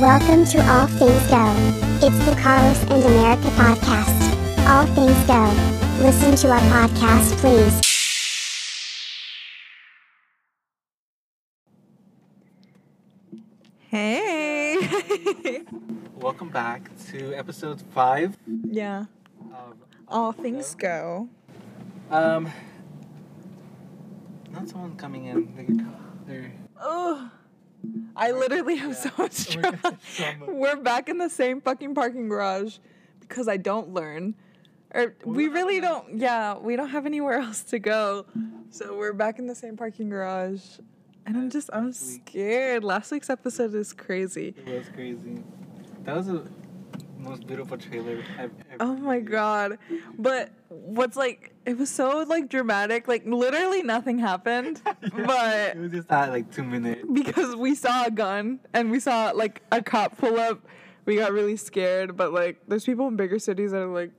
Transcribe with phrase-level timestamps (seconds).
[0.00, 1.54] Welcome to All Things Go.
[2.06, 4.68] It's the Carlos and America podcast.
[4.68, 5.74] All Things Go.
[6.04, 7.80] Listen to our podcast, please.
[13.88, 14.76] Hey.
[16.16, 19.04] Welcome back to episode five yeah.
[19.52, 19.76] of
[20.08, 21.28] All things go.
[22.10, 22.50] Um,
[24.50, 25.86] not someone coming in.
[26.26, 27.30] They're, they're Oh.
[28.16, 29.78] I literally have so much We're trouble.
[29.82, 32.78] gonna- so much- We're back in the same fucking parking garage
[33.20, 34.34] because I don't learn.
[34.94, 38.26] Or we really don't yeah, we don't have anywhere else to go.
[38.70, 40.62] So we're back in the same parking garage.
[41.26, 42.84] And I'm just I'm scared.
[42.84, 44.54] Last week's episode is crazy.
[44.66, 45.42] it was crazy.
[46.04, 46.46] That was the
[47.24, 48.76] most beautiful trailer I've ever.
[48.80, 49.24] Oh my seen.
[49.26, 49.78] god.
[50.18, 53.08] But what's like it was so like dramatic.
[53.08, 54.80] Like literally nothing happened.
[55.02, 57.02] Yeah, But it was just that like two minutes.
[57.12, 60.60] because we saw a gun and we saw like a cop pull up,
[61.04, 62.16] we got really scared.
[62.16, 64.10] But like, there's people in bigger cities that are like,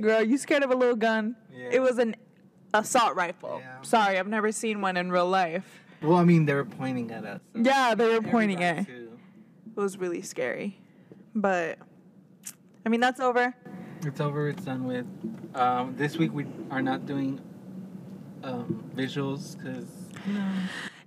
[0.00, 1.68] "Girl, you scared of a little gun?" Yeah.
[1.72, 2.16] It was an
[2.74, 3.60] assault rifle.
[3.62, 3.80] Yeah.
[3.82, 5.80] Sorry, I've never seen one in real life.
[6.02, 7.40] Well, I mean, they were pointing at us.
[7.54, 8.96] so- Yeah, they were pointing everybody it.
[9.06, 9.18] too.
[9.76, 10.78] It was really scary,
[11.34, 11.78] but
[12.84, 13.54] I mean that's over.
[14.02, 14.48] It's over.
[14.48, 15.06] It's done with.
[15.54, 17.40] Um, this week we are not doing
[18.42, 19.86] um, visuals because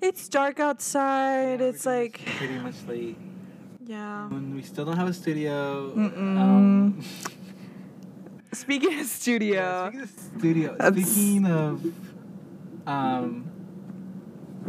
[0.01, 1.61] It's dark outside.
[1.61, 3.17] it's like pretty much late.
[3.85, 4.27] yeah.
[4.27, 5.91] When we still don't have a studio.
[5.95, 7.01] Um,
[8.53, 11.83] Speaking of yeah, studio, speaking of studio, That's- speaking of,
[12.85, 13.49] um,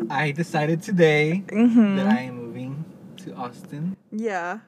[0.09, 1.97] I decided today Mhm.
[1.97, 2.83] that I am moving
[3.19, 4.61] to Austin, yeah.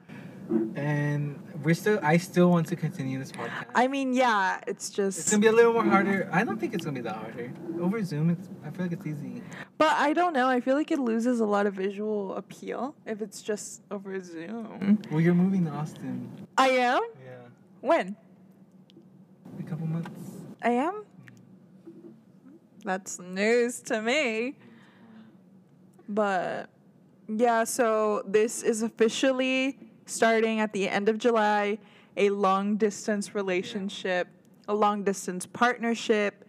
[0.75, 1.99] And we're still.
[2.01, 3.65] I still want to continue this podcast.
[3.75, 4.59] I mean, yeah.
[4.67, 5.19] It's just.
[5.19, 6.29] it's gonna be a little more harder.
[6.31, 7.51] I don't think it's gonna be that harder.
[7.81, 8.47] Over Zoom, it's.
[8.65, 9.41] I feel like it's easy.
[9.77, 10.47] But I don't know.
[10.47, 14.65] I feel like it loses a lot of visual appeal if it's just over Zoom.
[14.65, 15.11] Mm-hmm.
[15.11, 16.29] Well, you're moving to Austin.
[16.57, 17.01] I am?
[17.23, 17.31] Yeah,
[17.81, 18.15] When?
[19.59, 20.09] a couple months.
[20.61, 21.03] I am?
[22.85, 24.55] That's news to me.
[26.07, 26.69] But
[27.27, 29.77] yeah, so this is officially
[30.11, 31.77] starting at the end of July
[32.15, 34.27] a long distance relationship,
[34.67, 36.43] a long distance partnership,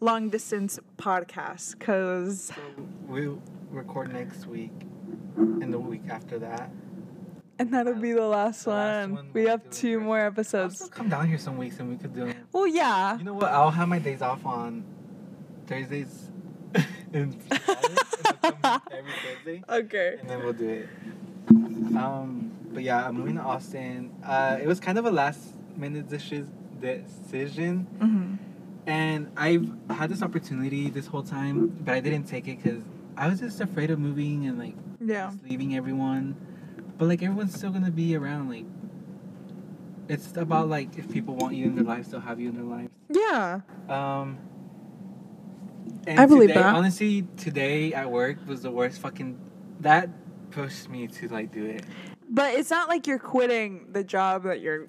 [0.00, 1.78] long distance podcast.
[1.78, 2.54] Because So
[3.06, 4.72] we'll record next week,
[5.36, 6.70] and the week after that.
[7.58, 9.14] And that'll be the last The last one.
[9.16, 10.88] one We have two more I'll episodes.
[10.90, 12.26] come down here some weeks, and we could do.
[12.26, 12.36] it.
[12.52, 13.16] Well, yeah.
[13.18, 13.44] You know what?
[13.52, 14.82] I'll have my days off on
[15.66, 16.30] Thursdays
[17.12, 17.78] and Fridays,
[18.24, 20.16] and I'll come every Thursday, Okay.
[20.20, 20.88] and then we'll do it.
[21.96, 24.12] Um, but yeah, I'm moving to Austin.
[24.24, 25.40] Uh, it was kind of a last
[25.76, 26.48] minute deci-
[26.80, 28.34] decision, hmm
[28.86, 32.82] and I've had this opportunity this whole time, but I didn't take it because
[33.16, 35.32] I was just afraid of moving and like Yeah.
[35.48, 36.36] leaving everyone.
[36.98, 38.50] But like everyone's still gonna be around.
[38.50, 38.66] Like
[40.08, 42.64] it's about like if people want you in their lives, they'll have you in their
[42.64, 42.90] lives.
[43.08, 43.60] Yeah.
[43.88, 44.36] Um,
[46.06, 46.74] and I believe today, that.
[46.74, 49.38] Honestly, today at work was the worst fucking.
[49.80, 50.10] That
[50.50, 51.84] pushed me to like do it.
[52.30, 54.88] But it's not like you're quitting the job that you're,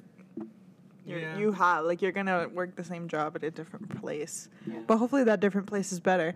[1.06, 1.38] you're Yeah.
[1.38, 1.86] you have.
[1.86, 4.50] Like you're gonna work the same job at a different place.
[4.66, 4.80] Yeah.
[4.88, 6.36] But hopefully that different place is better.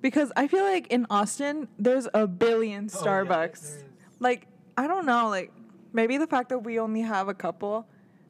[0.00, 3.28] Because I feel like in Austin there's a billion yeah, Starbucks.
[3.28, 3.84] there is.
[4.20, 4.46] like
[4.78, 5.52] I don't know, like
[5.92, 7.86] maybe the fact that we only have a couple,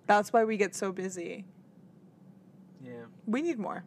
[0.06, 1.44] that's why we get so busy.
[2.82, 2.92] Yeah.
[3.26, 3.84] We need more.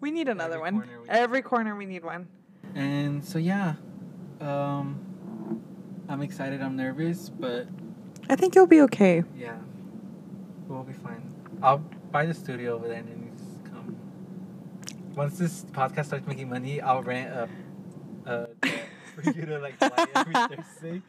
[0.00, 0.74] We need another Every one.
[0.88, 2.28] corner Every corner we need one.
[2.74, 3.74] And so yeah,
[4.40, 4.98] um,
[6.10, 6.60] I'm excited.
[6.60, 7.68] I'm nervous, but
[8.28, 9.22] I think you'll be okay.
[9.38, 9.56] yeah,
[10.66, 11.22] we'll be fine.
[11.62, 11.78] I'll
[12.10, 13.96] buy the studio over there and then you just come.
[15.14, 17.48] Once this podcast starts making money, I'll rent a,
[18.26, 18.84] a jet
[19.14, 21.02] for you to like fly every Thursday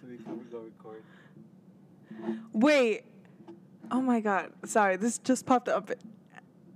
[0.00, 1.02] so we can go record.
[2.54, 3.02] Wait.
[3.90, 4.52] Oh my god.
[4.64, 5.90] Sorry, this just popped up.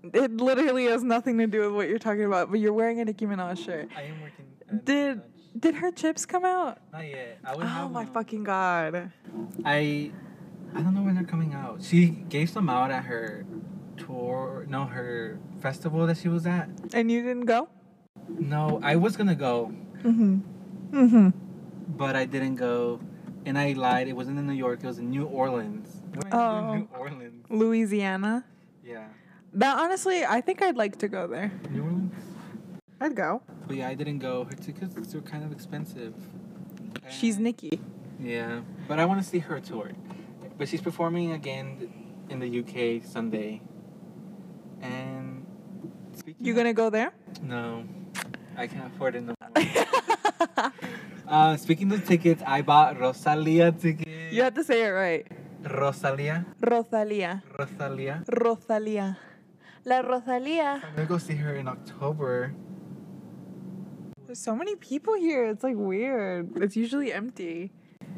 [0.03, 3.07] It literally has nothing to do with what you're talking about, but you're wearing a
[3.07, 3.89] Nicki Minaj shirt.
[3.97, 4.45] I am working.
[4.69, 5.23] at Did.
[5.59, 6.79] Did her chips come out?
[6.93, 7.39] Not yet.
[7.45, 8.07] I would Oh my one.
[8.07, 9.13] fucking god.
[9.65, 10.13] I
[10.75, 11.83] I don't know when they're coming out.
[11.83, 13.45] She gave some out at her
[13.97, 14.65] tour.
[14.69, 16.69] No, her festival that she was at.
[16.95, 17.69] And you didn't go?
[18.29, 19.73] No, I was gonna go,
[20.05, 20.41] Mm-hmm.
[20.97, 21.29] Mm-hmm.
[21.97, 23.01] but I didn't go,
[23.45, 24.07] and I lied.
[24.09, 24.81] It wasn't in New York.
[24.83, 25.89] It was in New Orleans.
[26.15, 26.75] Why are you doing Oh.
[26.75, 27.47] New Orleans.
[27.51, 28.45] Louisiana.
[28.85, 29.07] Yeah,
[29.55, 31.51] That honestly, I think I'd like to go there.
[31.71, 32.15] New Orleans.
[33.01, 33.43] I'd go.
[33.67, 34.45] But yeah, I didn't go.
[34.45, 36.13] Her tickets were kind of expensive.
[37.09, 37.81] She's Nicki.
[38.21, 39.93] Yeah, but I want to see her tour.
[40.59, 41.91] But she's performing again
[42.29, 43.63] in the UK Sunday.
[44.83, 45.47] And
[46.39, 47.13] You gonna go there?
[47.43, 47.85] No,
[48.57, 49.35] I can't afford it no
[51.29, 54.11] uh, speaking of tickets, I bought Rosalia tickets.
[54.31, 55.27] You have to say it right.
[55.65, 56.45] Rosalia.
[56.61, 57.43] Rosalia.
[57.59, 58.25] Rosalia.
[58.29, 59.19] Rosalia.
[59.85, 60.83] La Rosalia.
[60.85, 62.53] I'm gonna go see her in October.
[64.31, 65.47] There's so many people here.
[65.47, 66.63] It's like weird.
[66.63, 67.73] It's usually empty.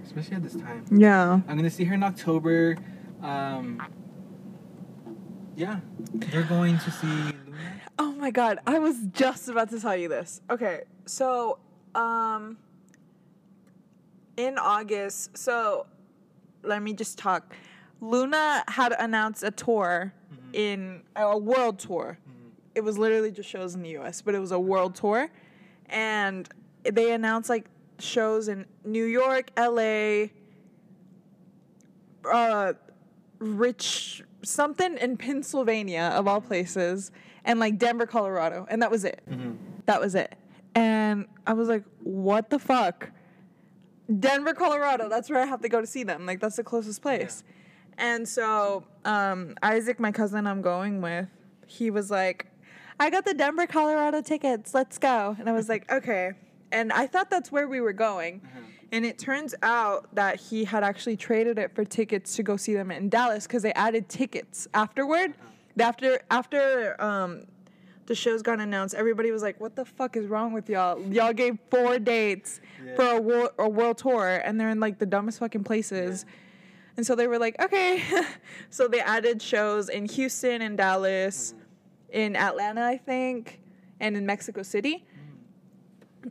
[0.05, 0.85] Especially at this time.
[0.91, 1.41] Yeah.
[1.49, 2.77] I'm gonna see her in October.
[3.23, 3.83] Um,
[5.57, 5.81] yeah,
[6.13, 7.81] they're going to see LOONA.
[7.99, 10.43] Oh my god, I was just about to tell you this.
[10.51, 11.59] Okay, so
[11.95, 12.59] um
[14.37, 15.87] in August, so
[16.63, 17.55] let me just talk.
[18.03, 20.13] LOONA had announced a tour
[20.53, 22.19] in a world tour.
[22.75, 25.31] It was literally just shows in the US, but it was a world tour.
[25.87, 26.49] And
[26.83, 27.67] they announced like
[27.99, 30.27] shows in New York, LA,
[32.25, 32.73] uh
[33.39, 37.11] rich something in Pennsylvania of all places
[37.45, 39.21] and like Denver, Colorado, and that was it.
[39.29, 39.53] Mm-hmm.
[39.87, 40.35] That was it.
[40.75, 43.11] And I was like, what the fuck?
[44.21, 46.27] Denver, Colorado, that's where I have to go to see them.
[46.27, 47.43] Like that's the closest place.
[47.99, 51.29] And so um, Isaac, my cousin I'm going with,
[51.67, 52.47] he was like,
[53.01, 54.75] I got the Denver, Colorado tickets.
[54.75, 55.37] Let's go.
[55.39, 56.33] And I was like, okay.
[56.71, 58.41] And I thought that's where we were going.
[58.41, 58.59] Mm-hmm.
[58.93, 62.75] And it turns out that he had actually traded it for tickets to go see
[62.75, 65.31] them in Dallas because they added tickets afterward.
[65.31, 65.49] Uh-huh.
[65.89, 67.47] After after um,
[68.05, 71.01] the shows got announced, everybody was like, "What the fuck is wrong with y'all?
[71.11, 72.97] Y'all gave four dates Yeah.
[72.97, 76.27] for a world, a world tour, and they're in like the dumbest fucking places."
[76.99, 78.03] And so they were like, "Okay."
[78.71, 81.62] so they added shows in Houston and Dallas, mm-hmm.
[82.13, 83.61] In Atlanta, I think,
[83.99, 85.05] and in Mexico City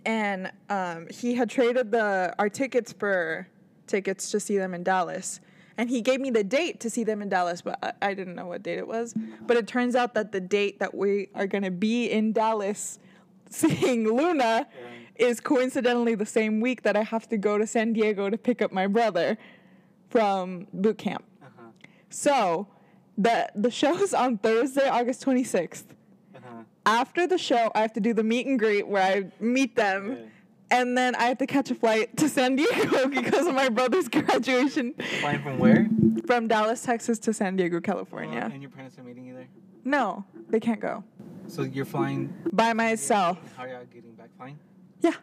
[0.06, 3.48] and um, he had traded the our tickets for
[3.88, 5.40] tickets to see them in Dallas.
[5.78, 8.36] And he gave me the date to see them in Dallas, but I, I didn't
[8.36, 9.16] know what date it was.
[9.48, 13.00] But it turns out that the date that we are going to be in Dallas
[13.50, 14.68] seeing LOONA
[15.16, 18.62] is coincidentally the same week that I have to go to San Diego to pick
[18.62, 19.38] up my brother
[20.10, 21.24] from boot camp.
[21.42, 21.72] Uh-huh.
[22.10, 22.68] So
[23.22, 25.84] the the show's on Thursday, August 26th
[26.36, 26.64] Uh-huh.
[26.86, 30.02] after the show, I have to do the meet and greet where I meet them.
[30.12, 30.26] Yeah.
[30.80, 34.08] And then I have to catch a flight to San Diego because of my brother's
[34.08, 35.90] graduation Flying from where?
[36.26, 38.50] from Dallas, Texas to San Diego, California.
[38.54, 39.50] and your parents are meeting you there.
[39.84, 41.04] No, they can't go.
[41.48, 42.34] So you're flying.
[42.54, 43.38] By myself.
[43.58, 44.30] How are y'all getting back?
[44.38, 44.58] Flying.
[45.02, 45.16] Yeah.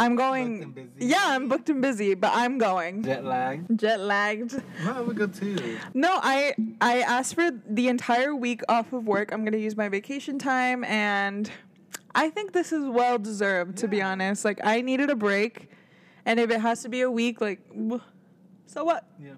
[0.00, 0.62] I'm booked going.
[0.62, 0.90] and busy.
[1.12, 3.02] Yeah, I'm booked and busy, but I'm going.
[3.02, 3.64] Jet lag.
[3.78, 4.62] Jet lagged.
[4.84, 5.78] No, I would go too.
[5.94, 9.32] No, I I asked for the entire week off of work.
[9.32, 11.50] I'm gonna use my vacation time, and
[12.14, 13.78] I think this is well deserved.
[13.78, 15.70] To be honest, like I needed a break,
[16.24, 17.60] and if it has to be a week, like,
[18.66, 19.04] so what?
[19.22, 19.32] Yeah.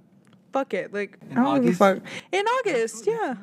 [0.53, 0.93] Fuck it.
[0.93, 2.05] Like In I don't give a August?
[2.05, 2.23] fuck.
[2.31, 3.35] In August, yeah,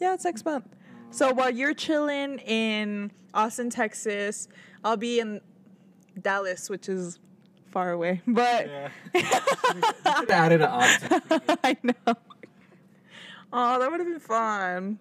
[0.00, 0.66] yeah, it's next month.
[1.10, 4.48] So while you're chilling in Austin, Texas,
[4.82, 5.40] I'll be in
[6.20, 7.18] Dallas, which is
[7.70, 8.66] far away, but.
[8.66, 8.88] Yeah.
[9.14, 9.22] you
[10.16, 11.20] could add it to Austin.
[11.62, 12.14] I know.
[13.52, 14.98] Oh, that would have been fun.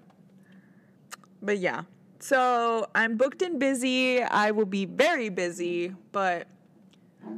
[1.41, 1.83] But yeah.
[2.19, 4.21] So I'm booked and busy.
[4.23, 6.47] I will be very busy, but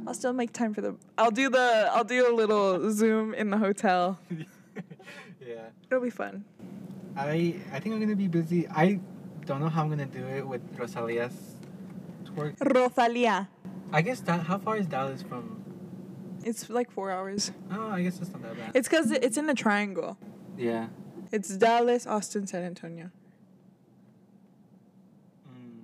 [0.06, 3.50] I'll still make time for the I'll do the I'll do a little Zoom in
[3.50, 4.18] the hotel.
[4.30, 5.68] yeah.
[5.90, 6.44] It'll be fun.
[7.16, 8.68] I I think I'm gonna be busy.
[8.68, 9.00] I
[9.44, 11.56] don't know how I'm gonna do it with Rosalia's
[12.24, 12.54] tour.
[12.60, 13.48] Rosalia.
[13.92, 15.62] I guess that how far is Dallas from?
[16.44, 17.50] It's like four hours.
[17.70, 18.70] Oh, I guess it's not that bad.
[18.74, 20.16] It's because it's in a triangle.
[20.56, 20.88] yeah.
[21.30, 23.10] It's Dallas, Austin, San Antonio.
[25.46, 25.80] Mm.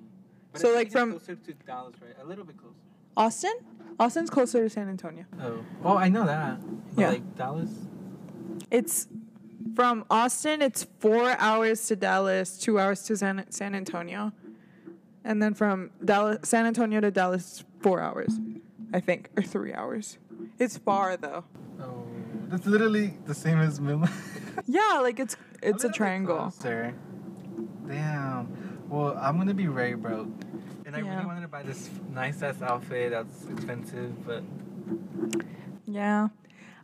[0.52, 2.14] But So, I like, from- closer to Dallas, right?
[2.22, 2.74] A little bit closer.
[3.16, 3.52] Austin?
[4.00, 5.24] Austin's closer to San Antonio.
[5.40, 6.58] Oh, oh, I know that.
[6.94, 7.08] But Yeah.
[7.10, 7.70] Like Dallas.
[8.70, 9.06] It's
[9.74, 10.62] from Austin.
[10.62, 14.32] It's four hours to Dallas, two hours to San, San Antonio,
[15.24, 18.40] and then from Dallas, San Antonio to Dallas, it's four hours,
[18.92, 20.18] I think, or three hours.
[20.58, 21.44] It's far though.
[21.80, 22.06] Oh,
[22.48, 24.12] that's literally the same as Midland.
[24.66, 26.38] Yeah, like it's it's a bit triangle.
[26.50, 26.94] closer.
[27.86, 28.48] Damn.
[28.88, 30.28] Well, I'm gonna be very broke.
[30.86, 31.12] And I Yeah.
[31.12, 34.42] really wanted to buy this nice ass outfit that's expensive, but
[35.86, 36.28] Yeah,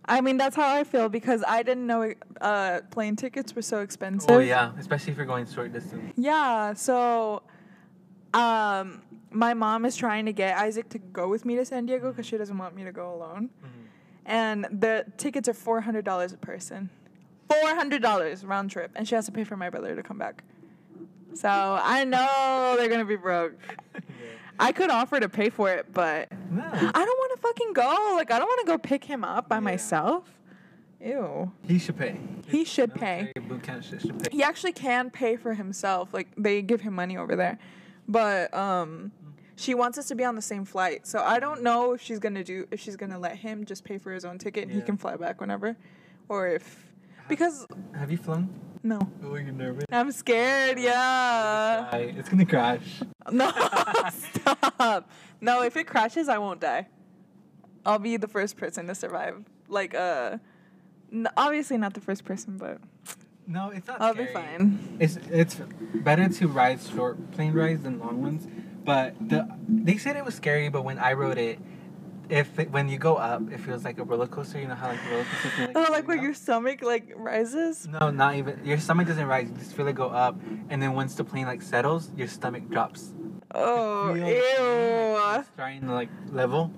[0.05, 3.81] I mean that's how I feel because I didn't know uh, plane tickets were so
[3.81, 4.29] expensive.
[4.31, 6.13] oh yeah, especially if you're going short distance.
[6.17, 7.43] Yeah, so
[8.35, 9.03] um
[9.33, 12.27] my mom is trying to get Isaac to go with me to San Diego because
[12.27, 13.51] she doesn't want me to go alone.
[14.27, 16.91] And the tickets are four hundred dollars a person.
[17.49, 18.91] Four hundred dollars round trip.
[18.95, 20.45] And she has to pay for my brother to come back.
[21.35, 23.55] So I know they're gonna be broke.
[24.59, 26.63] I could offer to pay for it, but No.
[26.65, 28.13] I don't wanna fucking go.
[28.17, 29.61] Like I don't wanna go pick him up by Yeah.
[29.61, 30.25] myself.
[31.01, 31.51] Ew.
[31.67, 32.21] He should pay.
[32.47, 33.33] He should pay.
[33.49, 34.37] Boot camp should, should pay.
[34.37, 36.13] He actually can pay for himself.
[36.13, 37.59] Like they give him money over there.
[38.07, 39.13] But um
[39.61, 41.07] she wants us to be on the same flight.
[41.07, 43.99] So I don't know if she's gonna do if she's gonna let him just pay
[43.99, 45.77] for his own ticket and he can fly back whenever.
[46.29, 46.65] Or if
[47.29, 48.49] because Have you flown?
[48.83, 48.99] no.
[49.23, 49.85] Oh, you're nervous.
[49.93, 51.95] I'm scared, yeah.
[51.95, 53.03] It's gonna crash.
[53.31, 53.49] No,
[54.11, 55.09] stop.
[55.41, 56.89] No, if it crashes, I won't die.
[57.87, 59.45] I'll be the first person to survive.
[59.69, 60.39] Like, uh,
[61.13, 62.79] n- obviously not the first person, but
[63.47, 64.01] No, it's not.
[64.01, 64.97] I'll be fine.
[64.99, 65.57] It's it's
[65.95, 68.49] better to ride short plane rides than long ones.
[68.85, 71.59] But the they said it was scary, but when I rode it,
[72.29, 74.59] if it, when you go up, it feels like a roller coaster.
[74.61, 75.77] You know how like roller coaster feel like.
[75.77, 76.23] Oh, like where up?
[76.23, 77.87] your stomach like rises.
[77.87, 78.61] No, not even.
[78.65, 79.49] Your stomach doesn't rise.
[79.49, 80.37] You just feel it go up,
[80.71, 83.13] and then once the plane like settles, your stomach drops.
[83.55, 85.45] Oh, Feel the like, ew.
[85.55, 86.73] starting to like level,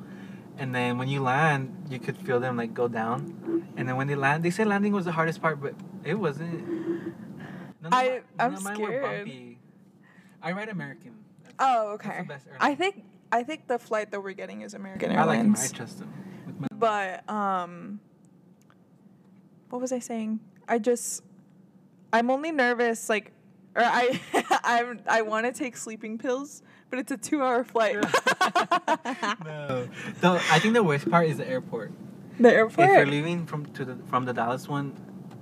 [0.59, 4.07] and then when you land, you could feel them like go down, and then when
[4.09, 6.65] they land, they said landing was the hardest part, but it wasn't.
[7.83, 9.25] None of I- my- none I'm of mine were scared.
[9.27, 9.59] bumpy.
[10.43, 11.13] I ride American.
[11.59, 12.27] Oh, okay.
[12.61, 15.39] I think I think the flight that we're getting is American I like.
[15.39, 15.73] I Airlines.
[15.73, 16.13] trust them.
[16.59, 18.01] My- But um,
[19.71, 20.41] what was I saying?
[20.69, 21.23] I just
[22.13, 23.33] I'm only nervous like
[23.75, 24.21] or I
[24.65, 27.95] I'm I want to take sleeping pills, but it's a 2-hour flight.
[29.45, 29.89] no.
[30.21, 31.93] Though I think the worst part is the airport.
[32.39, 32.89] the airport.
[32.91, 34.95] If you're leaving from to the from the Dallas one,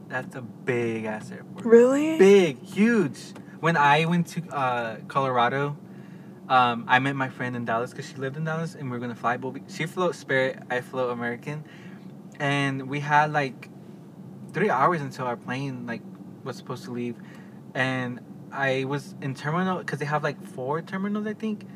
[0.09, 1.65] that's a big ass airport.
[1.65, 2.19] Really?
[2.19, 3.19] Big, huge.
[3.61, 5.77] When I went to uh, Colorado,
[6.51, 9.01] um, I met my friend in Dallas because she lived in Dallas, and we are
[9.01, 9.37] gonna fly.
[9.37, 11.65] But we, she flew Spirit, I flew American,
[12.41, 13.71] and we had like
[14.53, 16.03] three hours until our plane like
[16.43, 17.15] was supposed to leave,
[17.73, 21.67] and I was in terminal because they have like four terminals, I think.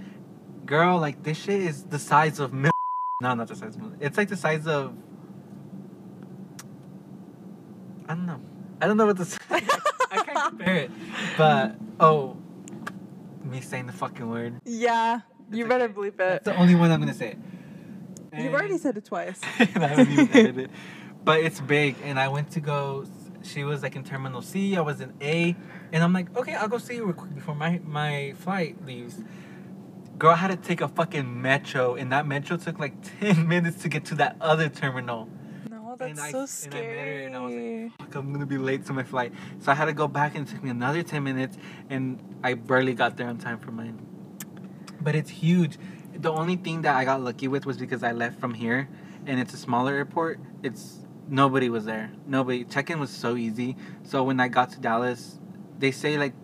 [0.66, 2.70] Girl, like this shit is the size of no,
[3.20, 4.92] not the size of It's like the size of
[8.08, 8.40] I don't know.
[8.80, 9.38] I don't know what say.
[9.50, 10.90] I can't compare it.
[11.38, 12.38] But oh,
[13.44, 14.60] me saying the fucking word.
[14.64, 15.20] Yeah.
[15.52, 15.92] You It's better okay.
[15.92, 16.18] believe it.
[16.18, 17.36] That's the only one I'm gonna say.
[18.36, 19.40] You've already said it twice.
[19.58, 20.70] and I haven't even edited it.
[21.24, 23.06] But it's big, and I went to go.
[23.42, 24.76] She was like in Terminal C.
[24.76, 25.54] I was in A,
[25.92, 29.22] and I'm like, okay, I'll go see you real quick before my my flight leaves.
[30.18, 33.82] Girl, I had to take a fucking metro, and that metro took like ten minutes
[33.82, 35.28] to get to that other terminal.
[35.94, 37.82] Oh, no, that's and I, so And I met her, and I was scary.
[37.84, 39.32] like, fuck, I'm gonna be late to my flight.
[39.60, 41.56] So I had to go back, and it took me another ten minutes,
[41.88, 44.04] and I barely got there on time for mine.
[45.00, 45.78] But it's huge.
[46.14, 48.88] The only thing that I got lucky with was because I left from here,
[49.26, 50.40] and it's a smaller airport.
[50.62, 50.98] It's
[51.28, 52.10] nobody was there.
[52.26, 52.64] Nobody.
[52.64, 53.76] Check-in was so easy.
[54.02, 55.38] So when I got to Dallas,
[55.78, 56.34] they say like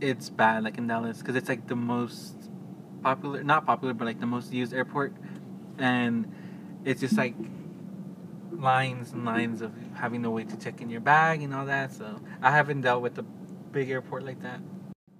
[0.00, 2.50] it's bad, like in Dallas, because it's like the most
[3.02, 5.14] popular, not popular, but like the most used airport,
[5.78, 6.30] and
[6.84, 7.34] it's just like
[8.64, 11.92] lines and lines of having to wait to check in your bag and all that.
[11.92, 14.60] So I haven't dealt with a big airport like that.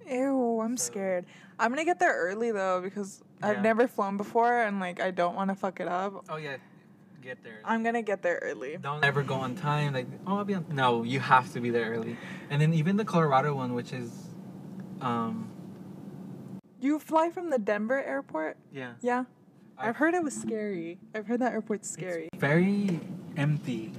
[0.09, 1.25] Ew, I'm So- scared.
[1.57, 5.35] I'm gonna get there early though because I've never flown before and like I don't
[5.35, 6.25] want to fuck it up.
[6.29, 6.57] Oh yeah,
[7.21, 7.59] get there.
[7.63, 8.77] I'm gonna get there early.
[8.81, 9.93] Don't ever go on time.
[9.93, 10.65] Like oh, I'll be on.
[10.71, 12.17] No, you have to be there early.
[12.49, 14.11] And then even the Colorado one, which is,
[15.01, 15.49] um,
[16.81, 18.57] You fly from the Denver airport?
[18.71, 19.23] yeah, Yeah.
[19.77, 20.97] I've heard it was scary.
[21.13, 22.29] I've heard that airport's it's scary.
[22.37, 22.99] very
[23.37, 23.91] empty.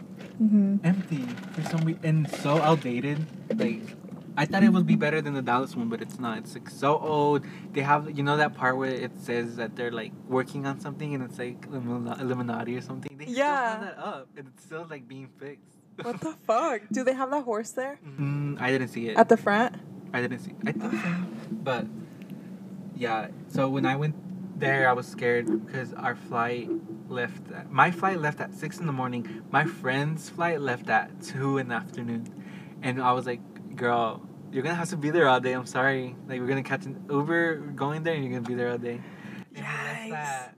[0.42, 0.76] Mm-hmm.
[0.84, 1.22] empty
[1.54, 3.24] for some reason and so outdated.
[3.58, 3.80] Like
[4.36, 6.38] I thought it would be better than the Dallas one, but it's not.
[6.38, 7.44] It's like so old.
[7.72, 11.14] They have you know that part where it says that they're like working on something
[11.14, 13.16] and it's like Illumina- Illuminati or something.
[13.16, 13.70] They still Yeah.
[13.72, 15.72] have that up and it's still like being fixed.
[16.02, 16.82] What the fuck?
[16.92, 19.16] Do they have that horse there Mm, I didn't see it.
[19.16, 19.76] at the front?
[20.12, 20.50] I didn't see.
[20.50, 20.56] It.
[20.68, 21.08] I think so.
[21.50, 21.86] But
[22.94, 24.14] yeah, so when I went
[24.58, 26.68] there, I was scared because our flight
[27.08, 27.50] left.
[27.52, 29.42] At, my flight left at six in the morning.
[29.50, 32.26] My friend's flight left at two in the afternoon,
[32.82, 33.40] and I was like,
[33.76, 35.52] "Girl, you're gonna have to be there all day.
[35.52, 36.16] I'm sorry.
[36.26, 39.00] Like we're gonna catch an Uber going there, and you're gonna be there all day."
[39.54, 40.12] And we left Yikes.
[40.12, 40.54] at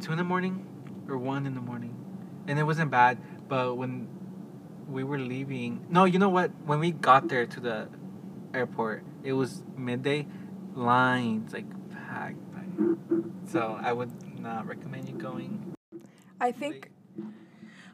[0.00, 0.66] two in the morning
[1.08, 1.96] or one in the morning,
[2.46, 3.18] and it wasn't bad.
[3.48, 4.08] But when
[4.88, 6.52] we were leaving, no, you know what?
[6.64, 7.88] When we got there to the
[8.54, 10.26] airport, it was midday.
[10.74, 11.64] Lines like
[13.46, 14.10] So I would
[14.40, 15.74] not recommend you going.
[16.40, 16.90] I think.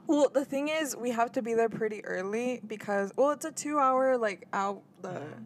[0.07, 3.53] Well, the thing is, we have to be there pretty early because well, it's a
[3.53, 5.45] two-hour like out the Mhm.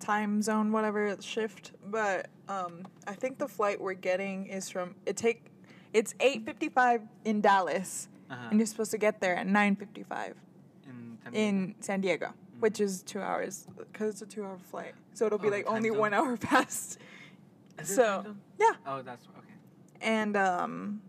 [0.00, 1.72] time zone, whatever shift.
[1.86, 5.44] But um, I think the flight we're getting is from it take.
[5.94, 8.48] It's eight fifty-five in Dallas, Uh-huh.
[8.50, 10.34] and you're supposed to get there at nine fifty-five
[10.86, 11.38] in, San Diego.
[11.48, 14.94] in San Diego, which is two hours because it's a two-hour flight.
[15.14, 15.98] So it'll be Oh, like only zone?
[15.98, 16.98] one hour past.
[17.84, 18.36] So-?
[18.58, 18.72] Yeah.
[18.86, 19.54] Oh, that's okay.
[20.00, 21.00] And um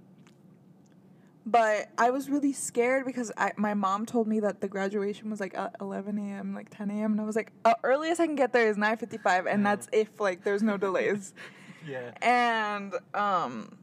[1.46, 5.40] But I was really scared because I, my mom told me that the graduation was
[5.40, 7.14] like at 11 a.m., like 10 a.m.
[7.14, 9.48] And I was like, uh, earliest I can get there is 9.55.
[9.52, 9.76] And Yeah.
[9.76, 11.34] that's if like there's no delays.
[11.88, 12.12] Yeah.
[12.22, 13.78] and um,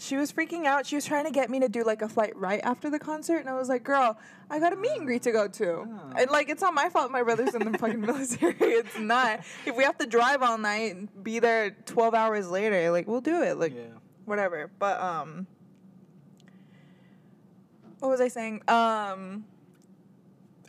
[0.00, 0.86] she was freaking out.
[0.86, 3.36] She was trying to get me to do like a flight right after the concert.
[3.36, 5.70] And I was like, girl, I got a meet and greet to go to.
[5.70, 6.12] Oh.
[6.16, 8.56] And like, it's not my fault my brother's in the fucking military.
[8.58, 9.40] It's not.
[9.66, 13.20] If we have to drive all night and be there 12 hours later, like, we'll
[13.20, 13.58] do it.
[13.58, 13.82] Like, yeah.
[14.24, 14.70] whatever.
[14.78, 15.46] But um
[17.98, 18.62] what was I saying?
[18.68, 19.44] Um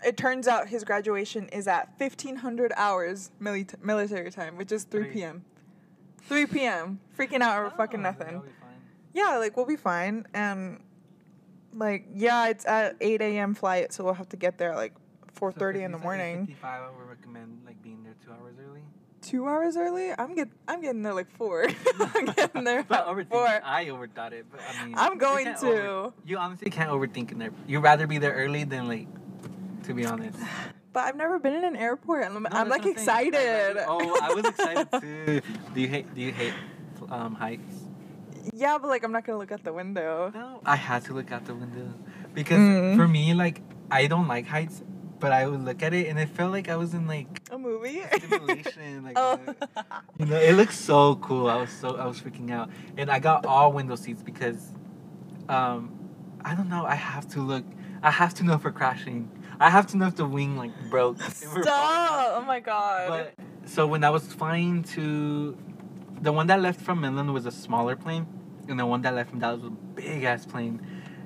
[0.04, 5.06] it turns out his graduation is at 1500 hours mili- military time, which is 3
[5.06, 5.46] p.m.
[6.28, 7.00] 3 p.m.
[7.18, 8.42] Freaking out over fucking Oh, nothing.
[9.14, 9.32] That'll be fine.
[9.34, 10.80] Yeah, like we'll be fine and
[11.74, 13.54] like yeah, it's at 8 a.m.
[13.56, 14.94] flight, so we'll have to get there like
[15.40, 16.48] 4:30 So in the if it's at morning.
[16.48, 18.82] 8:55, I would recommend like being there two hours early.
[19.22, 20.12] Two hours early?
[20.18, 21.68] I'm get I'm getting there like four.
[22.00, 23.48] I'm getting there at four.
[23.64, 25.68] I overthought it, but I mean, I'm going can't to.
[25.68, 27.52] over- you honestly can't overthink in there.
[27.68, 29.08] You'd rather be there early than late,
[29.84, 30.38] to be honest.
[30.94, 32.26] But I've never been in an airport.
[32.26, 33.78] I'm, No, I'm like excited.
[33.88, 35.42] Oh, I was excited too.
[35.74, 36.14] Do you hate?
[36.14, 36.54] Do you hate
[37.10, 37.81] um, heights?
[38.54, 40.32] Yeah, but like I'm not gonna look out the window.
[40.34, 41.94] No, I had to look out the window
[42.34, 42.96] because Mm.
[42.96, 44.82] for me, like, I don't like heights,
[45.20, 47.58] but I would look at it and it felt like I was in like A
[47.58, 48.02] movie.
[48.20, 49.04] simulation.
[49.04, 49.40] Like, oh.
[50.18, 51.48] you know, it looks so cool.
[51.50, 54.70] I was so I was freaking out, and I got all window seats because,
[55.50, 55.92] um,
[56.44, 56.86] I don't know.
[56.86, 57.66] I have to look.
[58.04, 59.30] I have to know if we're crashing.
[59.60, 61.20] I have to know if the wing like broke.
[61.20, 62.08] if we're falling out.
[62.10, 62.42] Stop!
[62.42, 63.08] Oh my god.
[63.10, 65.56] But so when I was flying to,
[66.22, 68.28] the one that left from Midland was a smaller plane,
[68.68, 70.82] and the one that left from Dallas was a big ass plane,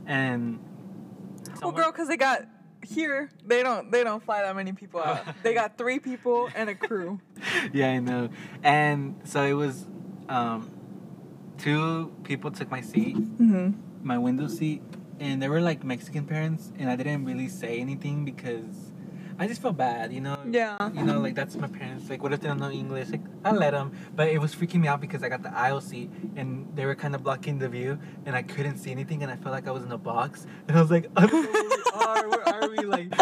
[0.06, 0.60] and.
[1.62, 2.46] well, girl, because they got
[2.86, 5.26] here, they don't they don't fly that many people out.
[5.44, 7.20] they got three people and a crew.
[7.74, 8.30] yeah, I know.
[8.64, 9.88] And so it was,
[10.30, 10.70] um,
[11.58, 13.72] two people took my seat, Mm-hmm.
[14.08, 14.82] my window seat,
[15.20, 18.85] and they were like Mexican parents, and I didn't really say anything because
[19.38, 20.38] I just felt bad, you know.
[20.50, 20.78] Yeah.
[20.94, 22.10] You know, like that's my parents.
[22.10, 23.10] Like, what if they don't know English?
[23.10, 25.82] Like, I let them, but it was freaking me out because I got the aisle
[25.82, 29.32] seat and they were kind of blocking the view, and I couldn't see anything, and
[29.32, 31.52] I felt like I was in a box, and I was like, I don't know
[31.52, 32.30] where we are.
[32.30, 32.78] Where are we?
[32.86, 33.14] Like,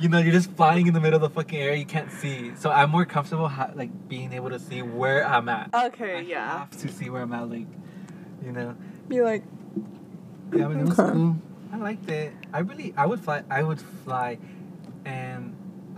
[0.00, 1.74] you know, you're just flying in the middle of the fucking air.
[1.74, 2.54] You can't see.
[2.56, 5.68] So I'm more comfortable ha- like being able to see where I'm at.
[5.74, 6.58] Okay, I yeah.
[6.60, 7.50] have to see where I'm at.
[7.50, 7.66] Like,
[8.42, 8.74] you know.
[9.08, 9.42] Be like,
[10.54, 11.12] Yeah, I mean, it was Okay.
[11.12, 11.36] cool.
[11.72, 12.32] I liked it.
[12.54, 13.42] I really, I would fly.
[13.50, 14.38] I would fly,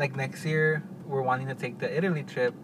[0.01, 2.55] like next year, we're wanting to take the Italy trip.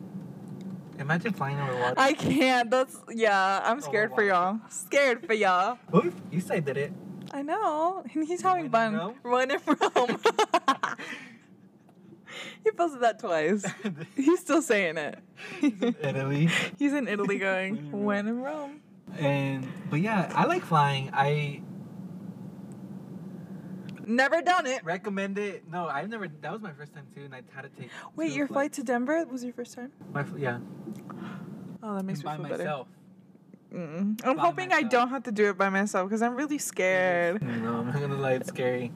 [0.98, 1.94] Imagine flying over water.
[1.98, 2.70] I can't.
[2.70, 3.60] That's yeah.
[3.62, 4.58] I'm scared for y'all.
[4.70, 5.78] Scared for y'all.
[5.92, 6.92] Oh, you said did it.
[7.32, 8.02] I know.
[8.14, 8.94] And he's You having fun.
[8.94, 9.14] Rome?
[9.22, 10.18] When in Rome.
[12.64, 13.66] he posted that twice.
[14.16, 15.18] He's still saying it.
[15.60, 16.48] Italy.
[16.78, 18.80] He's in Italy going, when in Rome.
[19.18, 21.10] And but yeah, I like flying.
[21.12, 21.60] I
[24.08, 24.84] Never done it.
[24.84, 25.64] recommend it.
[25.70, 26.28] No, I've never.
[26.28, 27.90] That was my first time too, and I had to take.
[28.14, 28.76] Wait, your flight flights.
[28.78, 29.90] to Denver was your first time?
[30.14, 30.58] My fl- yeah.
[31.82, 32.88] Oh, that makes me by feel myself.
[33.72, 33.82] better.
[33.84, 34.20] Mm.
[34.24, 37.42] I'm By hoping I don't have to do it by myself because I'm really scared.
[37.42, 38.32] No, I'm not gonna lie.
[38.34, 38.92] It's scary.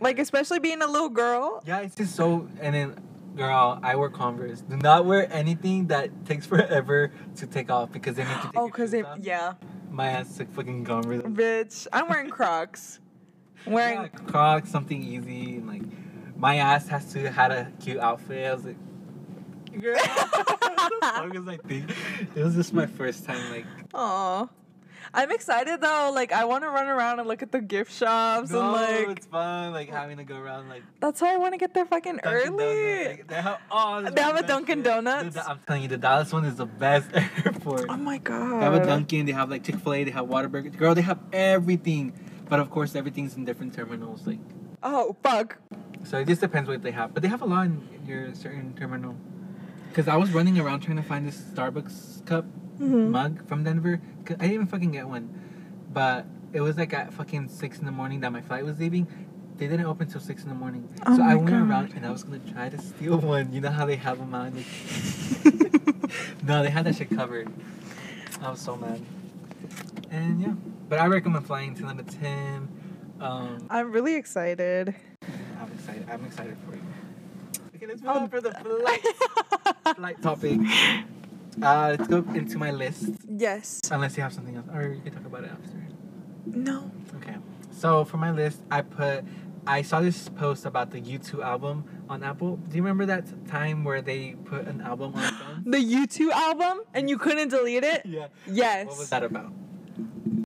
[0.00, 1.62] Like, especially being a little girl.
[1.66, 2.48] Yeah, it's just so.
[2.60, 2.96] And then,
[3.36, 4.62] girl, I wear Converse.
[4.62, 8.50] Do not wear anything that takes forever to take off because then you to take
[8.56, 9.18] Oh, because off.
[9.20, 9.52] yeah.
[9.90, 11.22] My ass took fucking Converse.
[11.24, 12.98] Bitch, I'm wearing Crocs.
[13.66, 15.82] Wearing, Yeah, Crocs, something easy, and like
[16.36, 18.46] my ass has to had a cute outfit.
[18.50, 18.76] I was like,
[19.80, 21.86] girl, fuck I thinking?
[22.34, 23.66] It was just my first time, like.
[23.94, 24.48] Aw.
[25.14, 26.10] I'm excited though.
[26.14, 28.72] Like, I want to run around and look at the gift shops No, and
[29.08, 29.18] like.
[29.18, 31.84] it's fun, like having to go around like That's why I want to get there
[31.84, 33.04] fucking Dunkin' early.
[33.08, 34.82] Like, they have, oh, They have a Dunkin'.
[34.82, 35.34] Donuts?
[35.34, 37.10] The- I'm telling you, the Dallas one is the best
[37.44, 37.86] airport.
[37.90, 38.60] oh my god.
[38.60, 40.74] They have a Dunkin', they have like Chick Fil A, they have Whataburger.
[40.74, 42.12] Girl, they have everything,
[42.52, 44.26] but of course everything's in different terminals.
[44.26, 44.38] Like,
[44.82, 45.56] Oh fuck.
[46.04, 47.14] so it just depends what they have.
[47.14, 49.14] But they have a lot in your certain terminal.
[49.94, 52.44] Cause I was running around trying to find this Starbucks cup
[52.78, 53.08] Mhm.
[53.08, 54.02] mug from Denver.
[54.28, 55.30] I didn't even fucking get one,
[55.94, 59.06] but it was like at fucking six in the morning that my flight was leaving.
[59.56, 61.70] They didn't open till six in the morning, Oh so I went God.
[61.70, 63.50] around and I was gonna try to steal one.
[63.50, 64.52] You know how they have them out.
[64.54, 64.66] Like,
[66.44, 67.48] no, they had that shit covered.
[68.42, 69.00] I was so mad.
[70.10, 70.54] And yeah,
[70.92, 72.68] but I recommend flying to limit ten.
[73.18, 74.94] Um, I'm really excited.
[75.58, 76.06] I'm excited.
[76.12, 76.82] I'm excited for you.
[77.76, 78.50] Okay, let's move Um, on for the
[79.86, 80.60] flight, flight topic.
[81.62, 83.04] Uh, let's go into my list.
[83.26, 83.80] yes.
[83.90, 85.78] Unless you have something else, or you can talk about it after.
[86.44, 86.90] No.
[87.16, 87.36] Okay.
[87.70, 89.24] So for my list, I put.
[89.66, 92.56] I saw this post about the U2 album on Apple.
[92.68, 95.62] Do you remember that time where they put an album on?
[95.72, 98.02] The U2 album and you couldn't delete it?
[98.04, 98.26] yeah.
[98.46, 98.88] Yes.
[98.88, 99.52] What was that about?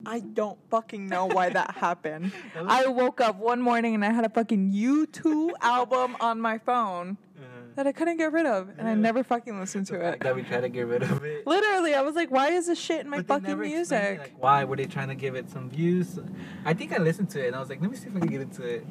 [0.07, 2.33] I don't fucking know why that happened.
[2.57, 7.17] I woke up one morning and I had a fucking U2 album on my phone
[7.37, 7.43] Uh,
[7.75, 10.21] that I couldn't get rid of, and I never fucking listened to it.
[10.21, 11.47] That we try to get rid of it.
[11.47, 14.19] Literally, I was like, why is this shit in my fucking music?
[14.21, 16.19] Like, why were they trying to give it some views?
[16.65, 18.21] I think I listened to it and I was like, let me see if I
[18.21, 18.87] can get into it.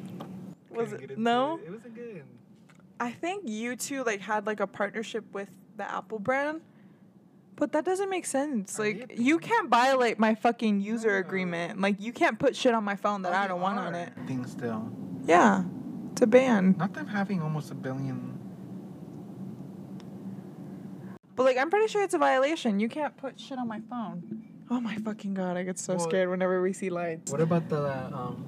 [0.70, 1.56] Was it- no?
[1.56, 1.64] It.
[1.66, 2.22] it wasn't good.
[3.00, 6.60] I think U2 like had like a partnership with the Apple brand.
[7.56, 8.78] But that doesn't make sense.
[8.78, 11.18] Are Like you can't violate my fucking user No.
[11.26, 11.80] agreement.
[11.80, 14.12] Like you can't put shit on my phone that Oh, I don't want on it.
[14.26, 14.90] Things still.
[15.24, 15.64] Yeah.
[16.12, 16.74] It's a ban.
[16.78, 18.38] Not them having almost a billion.
[21.34, 22.78] But like I'm pretty sure it's a violation.
[22.80, 24.42] You can't put shit on my phone.
[24.70, 27.30] Oh my fucking god, I get so Well, scared whenever we see lights.
[27.30, 28.44] What about the um?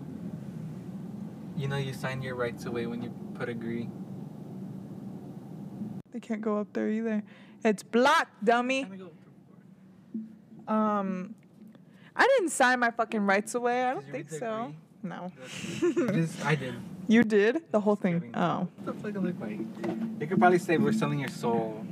[1.57, 3.89] You know, you sign your rights away when you put agree.
[6.19, 7.23] They can't go up there either.
[7.65, 8.89] It's blocked, dummy.
[10.67, 11.35] Um
[12.17, 13.85] I didn't sign my fucking rights away.
[13.85, 14.65] I don't think so.
[14.65, 14.75] agree?
[15.05, 15.31] No.
[16.45, 16.75] I did.
[17.07, 17.63] you did?
[17.71, 18.33] The whole thing.
[18.35, 18.67] Oh.
[18.83, 20.19] What the fuck look like?
[20.19, 21.87] They could probably say we're selling your soul.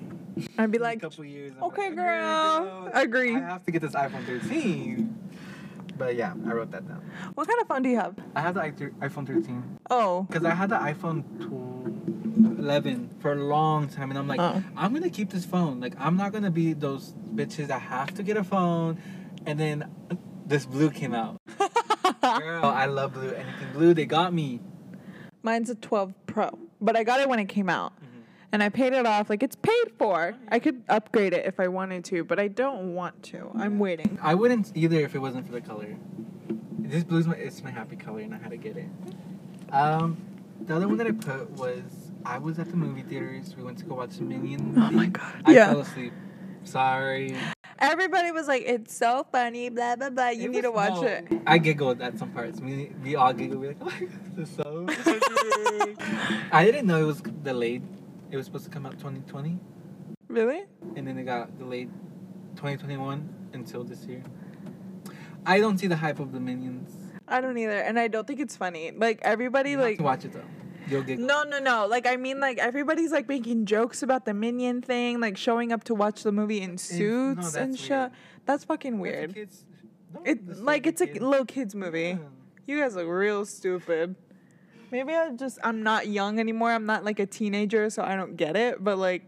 [0.58, 1.52] I'd be like, years.
[1.62, 2.90] "Okay, like, girl.
[2.92, 5.16] Agree." I have to get this iPhone 13.
[5.96, 7.00] But yeah, I wrote that down.
[7.34, 8.16] what kind of phone do you have?
[8.34, 8.60] I have the
[9.06, 10.24] iPhone 13 Oh.
[10.28, 11.65] because I had the iPhone 12
[12.66, 14.61] 11 for a long time, and I'm like, Oh.
[14.76, 15.79] I'm gonna keep this phone.
[15.79, 18.98] Like, I'm not gonna be those bitches that have to get a phone,
[19.46, 19.88] and then
[20.44, 21.40] this blue came out.
[21.59, 23.31] Girl, I love blue.
[23.31, 24.61] Anything blue, they got me.
[25.44, 27.92] Mine's a 12 Pro, but I got it when it came out.
[27.94, 28.20] Mm-hmm.
[28.50, 29.31] And I paid it off.
[29.31, 30.35] Like, it's paid for.
[30.48, 33.52] I could upgrade it if I wanted to, but I don't want to.
[33.55, 34.18] I'm waiting.
[34.20, 35.96] I wouldn't either if it wasn't for the color.
[36.79, 38.88] This blue's my it's my happy color, and I had to get it.
[39.70, 40.16] Um,
[40.61, 41.83] the other one that I put was
[42.28, 43.54] I was at the movie theaters.
[43.56, 44.76] We went to go watch the Minions.
[44.76, 45.42] Oh my God.
[45.44, 45.68] I Yeah.
[45.70, 46.12] fell asleep.
[46.64, 47.36] Sorry.
[47.78, 50.28] Everybody was like, it's so funny, blah, blah, blah.
[50.30, 51.24] You It need to watch no, it.
[51.46, 52.60] I giggled at some parts.
[52.60, 53.60] We, we all giggled.
[53.60, 55.94] We were like, oh my god, this is so funny."
[56.50, 57.82] I didn't know it was delayed.
[58.32, 59.58] It was supposed to come out 2020,
[60.28, 60.64] Really?
[60.96, 61.90] and then it got delayed
[62.56, 64.22] 2021 until this year.
[65.46, 66.90] I don't see the hype of the Minions.
[67.28, 67.78] I don't either.
[67.78, 68.90] And I don't think it's funny.
[68.90, 69.98] Like, everybody, You like.
[69.98, 70.40] to watch it though.
[70.88, 71.87] No, no, no.
[71.87, 75.85] Like, I mean, like, everybody's, like, making jokes about the Minion thing, like, showing up
[75.85, 78.11] to watch the movie in no, suits and that's shit.
[78.44, 79.35] That's fucking weird.
[80.14, 81.20] no, It, like, it's a kids.
[81.20, 82.18] little kid's movie.
[82.18, 82.18] Yeah.
[82.66, 84.16] You guys look real stupid.
[84.90, 86.70] Maybe I just I'm not young anymore.
[86.72, 88.83] I'm not like a teenager, so I don't get it.
[88.83, 89.25] But like,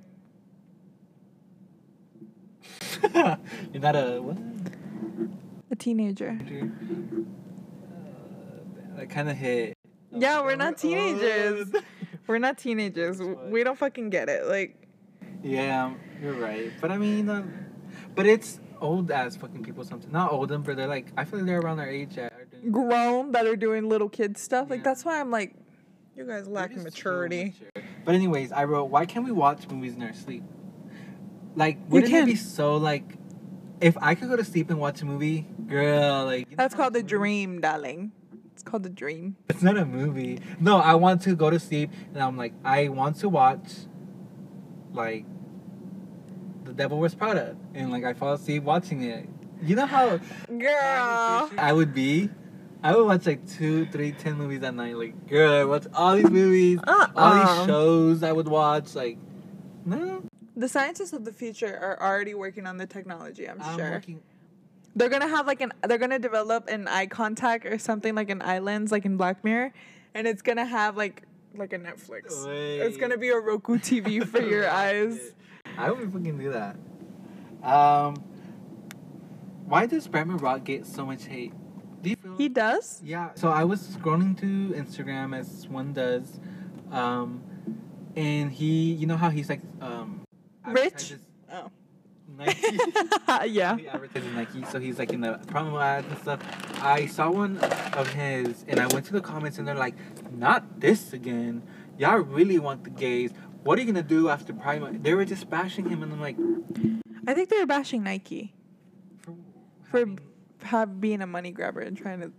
[3.14, 4.36] You're not a what?
[5.70, 6.36] a teenager.
[7.90, 9.77] Uh, that kind of hit.
[10.12, 11.70] Yeah, we're not teenagers.
[12.26, 13.20] We're not teenagers.
[13.20, 14.46] We don't fucking get it.
[14.46, 14.76] Like,
[15.42, 16.72] yeah, you're right.
[16.80, 17.46] But I mean, uh,
[18.14, 19.84] but it's old as fucking people.
[19.84, 22.16] Something not old, but they're like I feel like they're around our age.
[22.16, 24.70] That are doing, grown that are doing little kid stuff.
[24.70, 25.54] Like that's why I'm like,
[26.16, 27.54] you guys lack maturity.
[27.60, 27.84] mature.
[28.04, 30.42] But anyways, I wrote, why can't we watch movies in our sleep?
[31.54, 32.24] Like, wouldn't can.
[32.24, 33.16] it be so like,
[33.80, 37.02] if I could go to sleep and watch a movie, girl, like That's called the
[37.02, 38.12] dream, darling.
[38.68, 39.36] Called the dream.
[39.48, 40.40] It's not a movie.
[40.60, 43.66] No, I want to go to sleep, and I'm like, I want to watch,
[44.92, 45.24] like,
[46.64, 49.26] The Devil Wears Prada, and like I fall asleep watching it.
[49.62, 50.18] You know how
[50.58, 51.50] Girl.
[51.56, 52.28] I would be.
[52.82, 54.96] I would watch like two, three, ten movies at night.
[54.96, 57.56] Like, girl, I watch all these movies, all Uh-uh.
[57.56, 58.22] these shows.
[58.22, 58.94] I would watch.
[58.94, 59.16] Like,
[59.86, 60.22] no,
[60.56, 63.48] The scientists of the future are already working on the technology.
[63.48, 63.90] I'm, I'm sure.
[63.92, 64.20] working.
[64.98, 65.72] They're gonna have like an.
[65.86, 69.44] They're gonna develop an eye contact or something like an eye lens, like in Black
[69.44, 69.72] Mirror,
[70.12, 71.22] and it's gonna have like
[71.54, 72.44] like a Netflix.
[72.46, 75.34] It's gonna be a Roku TV for your eyes.
[75.76, 76.76] I would fucking do that.
[77.62, 78.14] Um,
[79.66, 81.52] why does Bretman Rock get so much hate?
[82.02, 82.36] Do you feel?
[82.36, 83.00] He does.
[83.04, 83.30] Yeah.
[83.36, 86.40] So I was scrolling through Instagram as one does,
[86.90, 87.42] um,
[88.16, 90.24] and he, you know how he's like, um,
[90.66, 91.14] Rich?
[91.52, 91.70] Oh.
[92.38, 92.78] Nike.
[93.52, 93.76] yeah.
[93.76, 93.88] He
[94.34, 96.40] Nike, so he's like in the promo ads and stuff.
[96.82, 99.96] I saw one of his, and I went to the comments, and they're like,
[100.32, 101.62] "Not this again!
[101.98, 103.32] Y'all really want the gays?
[103.64, 106.36] What are you gonna do after Prime?" They were just bashing him, and I'm like,
[107.26, 108.54] I think they were bashing Nike
[109.18, 109.34] for,
[109.90, 110.18] for having-
[110.62, 112.32] have being a money grabber and trying to.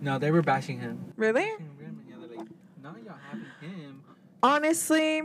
[0.00, 1.12] no, they were bashing him.
[1.16, 1.42] Really?
[1.42, 2.48] Bashing him, yeah, like,
[2.82, 4.02] now y'all having him.
[4.42, 5.22] Honestly,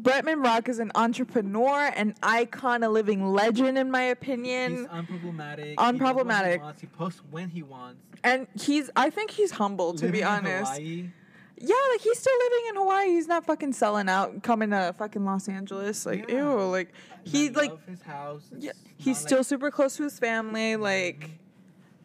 [0.00, 4.76] Bretman Rock is an entrepreneur, an icon, a living legend, in my opinion.
[4.76, 5.64] He's unproblematic.
[5.70, 6.26] He, Unproblematic.
[6.26, 6.80] what he, wants.
[6.80, 8.00] he posts when he wants.
[8.24, 10.72] And he's, I think he's humble, to be Living in honest.
[10.72, 11.10] Hawaii,
[11.58, 13.08] Yeah, like he's still living in Hawaii.
[13.08, 16.06] He's not fucking selling out, coming to fucking Los Angeles.
[16.06, 16.36] Like, Yeah.
[16.36, 16.64] ew.
[16.70, 16.92] Like,
[17.24, 18.48] he, like, his house.
[18.58, 20.72] yeah, he's still like- super close to his family.
[20.74, 20.82] Mm-hmm.
[20.82, 21.30] Like,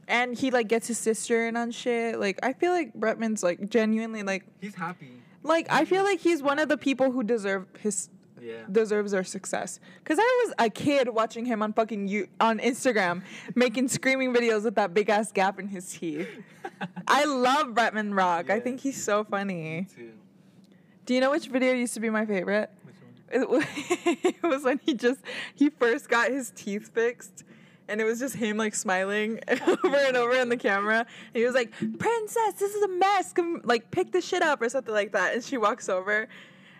[0.07, 2.19] and he like gets his sister in on shit.
[2.19, 5.13] Like I feel like Bretman's like genuinely like He's happy.
[5.45, 6.05] Like I feel mm-hmm.
[6.07, 8.09] like he's one of the people who deserve his
[8.41, 8.63] Yeah.
[8.71, 9.79] deserves our success.
[10.03, 13.21] Cause I was a kid watching him on fucking you on Instagram
[13.55, 16.27] making screaming videos with that big ass gap in his teeth.
[17.07, 18.49] I love Bretman Rock.
[18.49, 19.87] I think he's so funny.
[19.95, 20.11] too.
[21.05, 22.69] Do you know which video used to be my favorite?
[22.83, 22.95] Which
[23.49, 23.65] one?
[24.23, 25.21] It was when he just
[25.53, 27.43] he first got his teeth fixed
[27.87, 30.99] and it was just him like smiling over and over in the camera.
[30.99, 33.33] And he was like princess this is a mess.
[33.33, 35.33] Come like pick the shit up or something like that.
[35.33, 36.27] And she walks over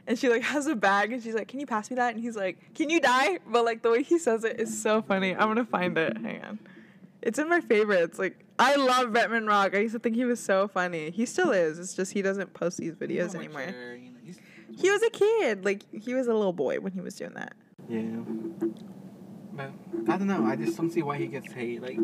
[0.08, 2.14] and she like has a bag and she's like can you pass me that?
[2.16, 3.40] And he's like can you die?
[3.48, 5.34] But like the way he says it is so funny.
[5.34, 6.18] I'm gonna find it.
[6.18, 6.60] Hang on.
[7.22, 8.20] It's in my favorites.
[8.20, 9.76] Like i love Bretman Rock.
[9.76, 11.10] I used to think he was so funny.
[11.12, 11.78] He still is.
[11.80, 14.38] It's just he doesn't post these videos anymore mature, you know, he's-
[14.78, 15.66] he was a kid.
[15.66, 17.54] Like he was a little boy when he was doing that.
[17.90, 18.02] Yeah.
[19.56, 19.72] But
[20.10, 20.46] I don't know.
[20.46, 21.82] I just don't see why he gets hate.
[21.82, 21.98] Like,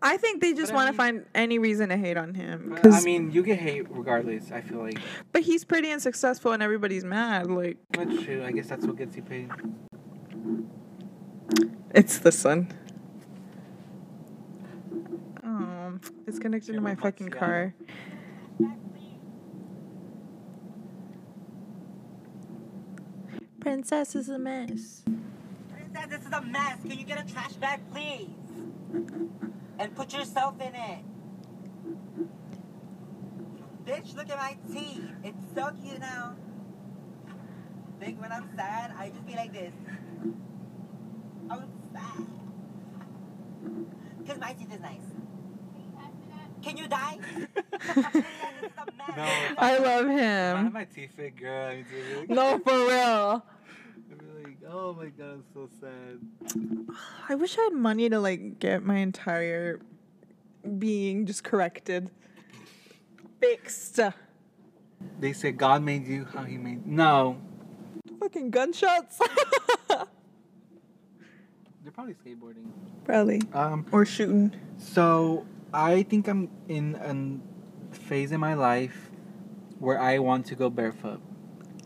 [0.00, 2.70] I think they just want to find any reason to hate on him.
[2.70, 4.50] but, 'cause- I mean, you get hate regardless.
[4.50, 4.98] I feel like.
[5.32, 7.48] but he's pretty and successful, and everybody's mad.
[7.50, 8.42] Like That's true.
[8.42, 9.50] I guess that's what gets you paid.
[11.94, 12.68] it's the sun.
[15.44, 17.74] Oh, it's connected to my fucking car.
[23.60, 25.04] Princess is a mess.
[25.92, 26.78] Princess, this is a mess.
[26.82, 28.28] Can you get a trash bag, please?
[29.78, 30.98] And put yourself in it.
[33.84, 35.02] Bitch, look at my teeth.
[35.24, 36.34] It's so cute now.
[38.00, 39.72] Think when I'm sad, I just be like this.
[41.50, 42.26] I'm sad.
[44.18, 45.00] Because my teeth is nice.
[46.62, 47.18] Can you die?
[47.80, 48.24] Princess, this
[48.70, 49.16] is a mess.
[49.16, 49.54] No.
[49.58, 50.72] I love If I had him.
[50.72, 51.70] my teeth fit, girl.
[51.70, 53.44] I'd No, for real.
[54.62, 56.20] I'd be like, oh my god, I'm so sad.
[57.28, 59.80] I wish I had money to like get my entire
[60.78, 62.10] being just corrected,
[63.40, 63.98] fixed.
[65.18, 66.86] They say God made you how He made.
[66.86, 67.40] No,
[68.20, 69.18] Fucking gunshots.
[69.88, 70.06] they're
[71.92, 72.70] probably skateboarding.
[73.04, 73.42] Probably.
[73.52, 73.86] Um.
[73.90, 74.54] Or shooting.
[74.78, 75.44] So
[75.74, 76.94] I think I'm in
[77.90, 79.10] a phase in my life
[79.80, 81.20] where I want to go barefoot.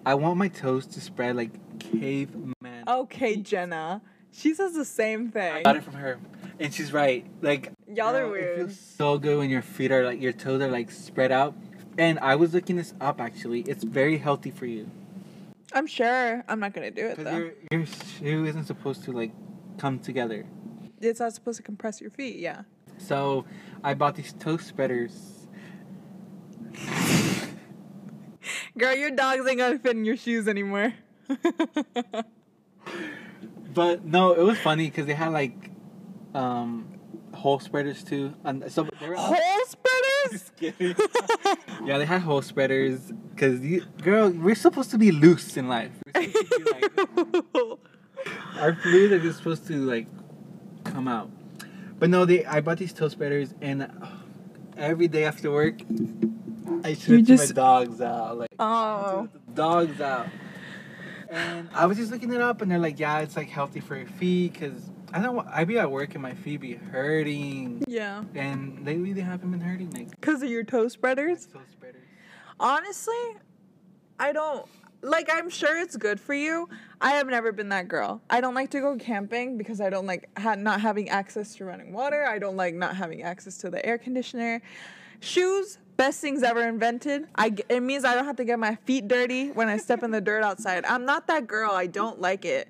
[0.05, 2.53] I want my toes to spread like caveman.
[2.87, 4.03] Okay, Jenna.
[4.33, 5.53] She says the same thing.
[5.53, 6.19] I got it from her,
[6.61, 7.25] and she's right.
[7.41, 8.57] Like Y'all are girl, It weird.
[8.59, 11.55] feels so good when your feet are like your toes are like spread out.
[11.99, 13.61] And I was looking this up actually.
[13.63, 14.91] It's very healthy for you
[15.73, 16.45] I'm sure.
[16.49, 17.37] I'm not gonna do it though.
[17.37, 19.33] your your shoe isn't supposed to like
[19.79, 20.45] come together.
[21.01, 22.37] It's not supposed to compress your feet.
[22.37, 22.63] Yeah.
[22.99, 23.45] So
[23.83, 25.47] I bought these toe spreaders.
[28.79, 30.93] Girl, your dogs ain't gonna fit in your shoes anymore.
[33.77, 35.71] But no, it was funny because they had like
[36.35, 36.89] um
[37.35, 38.33] hole spreaders too.
[38.43, 39.37] And so they were Hole
[39.67, 40.31] spreaders?
[40.33, 40.97] Just kidding.
[41.85, 45.93] yeah, they had hole spreaders because you, girl, we're supposed to be loose in life.
[46.15, 47.79] We're supposed to be, like,
[48.61, 50.09] our fluids are just supposed to like
[50.85, 51.31] come out.
[51.99, 53.89] But no, they I bought these toe spreaders and uh,
[54.79, 55.75] every day after work,
[56.83, 58.39] I should just- my dogs out.
[58.39, 59.29] Like oh.
[59.35, 60.29] the dogs out.
[61.31, 63.97] And I was just looking it up, and they're like, yeah, it's like healthy for
[63.97, 65.47] your feet, cause I don't.
[65.49, 68.25] I be at work and my feet be hurting, Yeah.
[68.35, 71.47] and lately they haven't been hurting like Because of your toe spreaders?
[71.47, 72.03] toe spreaders.
[72.59, 73.15] Honestly,
[74.19, 74.67] I don't
[75.03, 76.69] like I'm sure it's good for you.
[77.01, 78.21] I have never been that girl.
[78.31, 81.65] I don't like to go camping because I don't like ha- not having access to
[81.65, 82.25] running water.
[82.25, 84.63] I don't like not having access to the air conditioner.
[85.21, 87.27] Shoes, best things ever invented.
[87.37, 90.11] I it means I don't have to get my feet dirty when I step in
[90.11, 90.85] the dirt outside.
[90.85, 91.71] I'm not that girl.
[91.71, 92.69] I don't like it.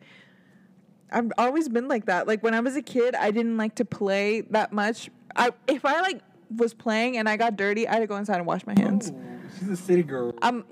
[1.10, 2.26] I've always been like that.
[2.26, 5.10] Like when I was a kid, I didn't like to play that much.
[5.34, 6.20] I if I like
[6.56, 9.12] was playing and I got dirty, I had to go inside and wash my hands.
[9.14, 10.34] Oh, she's a city girl.
[10.42, 10.64] Um,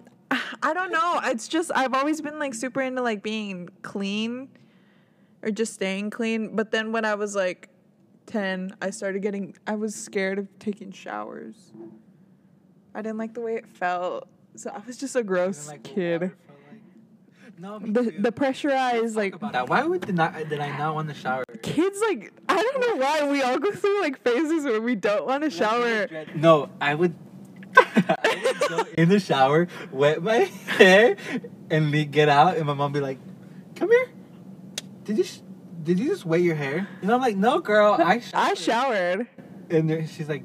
[0.62, 1.20] I don't know.
[1.24, 4.48] It's just I've always been like super into like being clean,
[5.42, 6.56] or just staying clean.
[6.56, 7.68] But then when I was like
[8.26, 9.54] ten, I started getting.
[9.66, 11.72] I was scared of taking showers.
[12.94, 16.20] I didn't like the way it felt, so I was just a gross like kid.
[16.22, 17.58] water felt like.
[17.58, 18.16] No, The too.
[18.20, 19.68] the pressurized like that.
[19.68, 21.44] Why would did not did I not want to shower?
[21.62, 25.26] kids like I don't know why we all go through like phases where we don't
[25.26, 26.08] want to shower.
[26.34, 27.14] No, I would.
[27.76, 30.36] I would go in the shower, wet my
[30.78, 31.16] hair,
[31.70, 33.18] and get out, and my mom be like,
[33.74, 34.08] "Come here.
[35.04, 35.40] Did you sh-
[35.82, 39.26] did you just wet your hair?" And I'm like, "No, girl, I showered." I showered.
[39.70, 40.44] And she's like,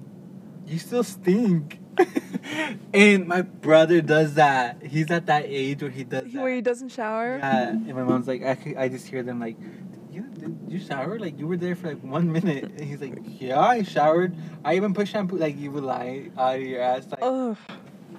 [0.66, 1.79] "You still stink."
[2.94, 4.84] and my brother does that.
[4.84, 6.42] He's at that age where he does that.
[6.42, 7.38] Where he doesn't shower.
[7.38, 9.58] Yeah, and my mom's like, I, I just hear them like,
[10.12, 11.22] you, did you showered?
[11.22, 12.66] Like you were there for like one minute.
[12.66, 14.36] And he's like, yeah, I showered.
[14.64, 15.38] I even put shampoo.
[15.38, 17.08] Like you would lie out of your ass.
[17.10, 17.58] Like, Ugh.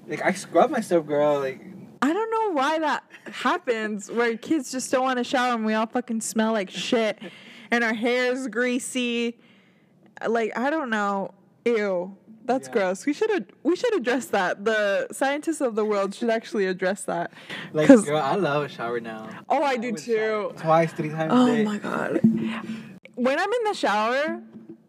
[0.07, 1.41] like I scrub myself, girl.
[1.41, 1.61] Like
[2.03, 5.75] I don't know why that happens where kids just don't want to shower and we
[5.75, 7.19] all fucking smell like shit
[7.71, 9.39] and our hair's greasy.
[10.27, 11.33] Like, I don't know.
[11.65, 12.17] Ew.
[12.45, 12.73] That's Yeah.
[12.73, 13.07] gross.
[13.07, 14.65] We should we should address that.
[14.65, 17.31] The scientists of the world should actually address that.
[17.73, 19.29] like girl, I love a shower now.
[19.49, 20.53] Oh, I do too.
[20.57, 22.21] Twice, three times a Oh my god.
[23.15, 24.41] When I'm in the shower,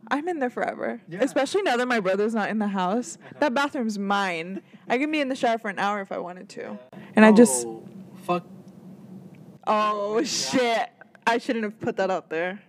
[0.10, 1.02] I'm in there forever.
[1.08, 1.20] Yeah.
[1.22, 3.18] Especially now that my brother's not in the house.
[3.22, 3.36] Uh-huh.
[3.42, 4.62] That bathroom's mine.
[4.90, 6.78] I can be in the shower for an hour if I wanted to.
[7.16, 7.84] And I just Oh,
[8.24, 8.46] fuck.
[9.68, 10.90] Oh shit!
[11.28, 12.62] I shouldn't have put that out there.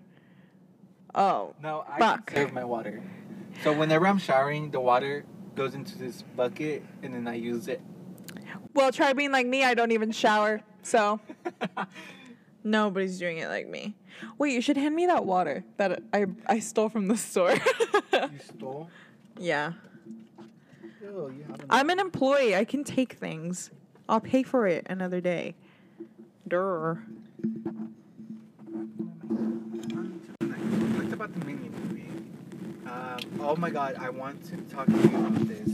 [1.14, 2.26] Oh, No, I Fuck.
[2.26, 3.02] conserve my water.
[3.62, 7.80] So whenever I'm showering, the water goes into this bucket and then I use it.
[8.74, 9.64] well, try being like me.
[9.64, 11.20] I don't even shower, so
[12.64, 13.94] nobody's doing it like me.
[14.38, 17.52] Wait, you should hand me that water that I I stole from the store.
[18.12, 18.90] you stole?
[19.38, 19.72] yeah,
[21.00, 21.46] Ew, you.
[21.70, 22.56] I'm an employee.
[22.56, 23.70] I can take things.
[24.08, 25.54] I'll pay for it another day.
[26.48, 27.00] Durr.
[30.40, 31.70] Talked about the movie.
[32.92, 35.70] Um, oh my god, I want to talk to you about this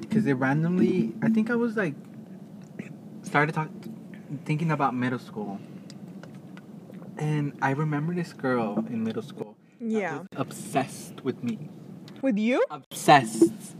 [0.00, 1.14] because it randomly.
[1.22, 1.94] I think I was like
[3.22, 3.70] started talk,
[4.44, 5.58] thinking about middle school,
[7.16, 9.56] and I remember this girl in middle school.
[9.80, 10.18] Yeah.
[10.18, 11.58] was obsessed with me.
[12.20, 12.62] With you?
[12.70, 13.76] Obsessed.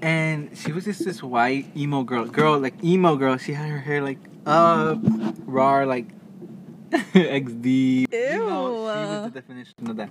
[0.00, 3.36] And she was just this white emo girl, girl like emo girl.
[3.38, 5.00] She had her hair like up,
[5.46, 6.06] raw, like
[6.90, 8.12] XD.
[8.12, 10.10] You know, she was the definition of that.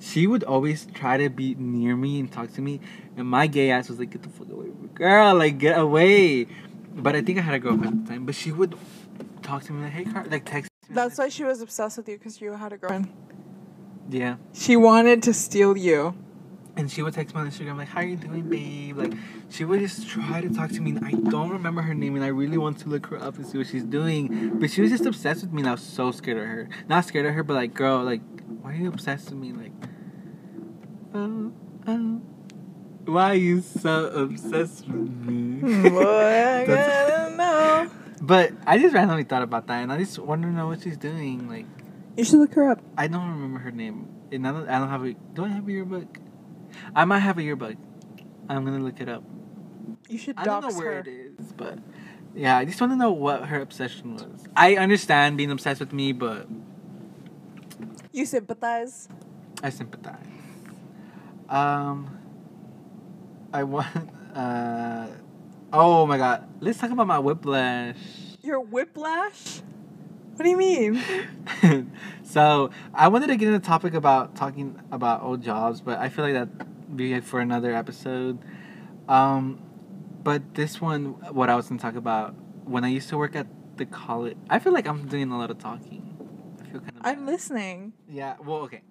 [0.00, 2.80] She would always try to be near me and talk to me,
[3.16, 5.34] and my gay ass was like, "Get the fuck away, girl!
[5.34, 6.46] Like, get away!"
[6.94, 8.26] But I think I had a girlfriend at the time.
[8.26, 8.76] But she would
[9.42, 11.96] talk to me like, "Hey, Car-, like text." me, That's like, why she was obsessed
[11.96, 13.08] with you because you had a girlfriend.
[14.08, 14.36] Yeah.
[14.54, 16.14] She wanted to steal you.
[16.78, 19.12] And she would text me on Instagram like, "How are you doing, babe?" Like,
[19.50, 20.92] she would just try to talk to me.
[20.92, 23.44] And I don't remember her name, and I really want to look her up and
[23.44, 24.52] see what she's doing.
[24.60, 26.68] But she was just obsessed with me, and I was so scared of her.
[26.88, 28.20] Not scared of her, but like, girl, like,
[28.62, 29.52] why are you obsessed with me?
[29.52, 29.72] Like,
[31.14, 31.52] oh,
[31.88, 32.20] oh,
[33.06, 35.60] why are you so obsessed with me?
[35.90, 37.90] Boy, I gotta know.
[38.22, 40.96] But I just randomly thought about that, and I just want to know what she's
[40.96, 41.48] doing.
[41.48, 41.66] Like,
[42.16, 42.80] You should look her up.
[42.96, 45.14] I don't remember her name, and I don't, I don't have a.
[45.34, 46.18] Do I have a yearbook?
[46.94, 47.76] I might have a yearbook.
[48.48, 49.22] I'm gonna look it up.
[50.08, 50.98] You should I don't know where her.
[51.00, 51.78] it is, but
[52.34, 54.46] yeah, I just want to know what her obsession was.
[54.56, 56.46] I understand being obsessed with me, but
[58.12, 59.08] You sympathize.
[59.62, 60.24] I sympathize.
[61.48, 62.18] Um,
[63.52, 63.86] I want.
[64.34, 65.08] Uh,
[65.72, 67.96] oh my god, let's talk about my whiplash.
[68.40, 69.62] Your whiplash?
[70.38, 71.90] What do you mean?
[72.22, 76.10] so I wanted to get into the topic about talking about old jobs, but I
[76.10, 78.38] feel like that be for another episode.
[79.08, 79.60] Um,
[80.22, 83.48] but this one, what I was gonna talk about when I used to work at
[83.78, 86.16] the college, I feel like I'm doing a lot of talking.
[86.62, 87.02] I feel kind of.
[87.04, 87.94] I'm listening.
[88.08, 88.36] Yeah.
[88.38, 88.82] Well, okay.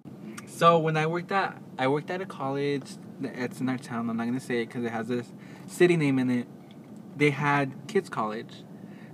[0.44, 2.90] So when I worked at I worked at a college.
[3.22, 4.10] It's in our town.
[4.10, 5.32] I'm not gonna say it because it has this
[5.66, 6.46] city name in it.
[7.16, 8.64] They had kids college,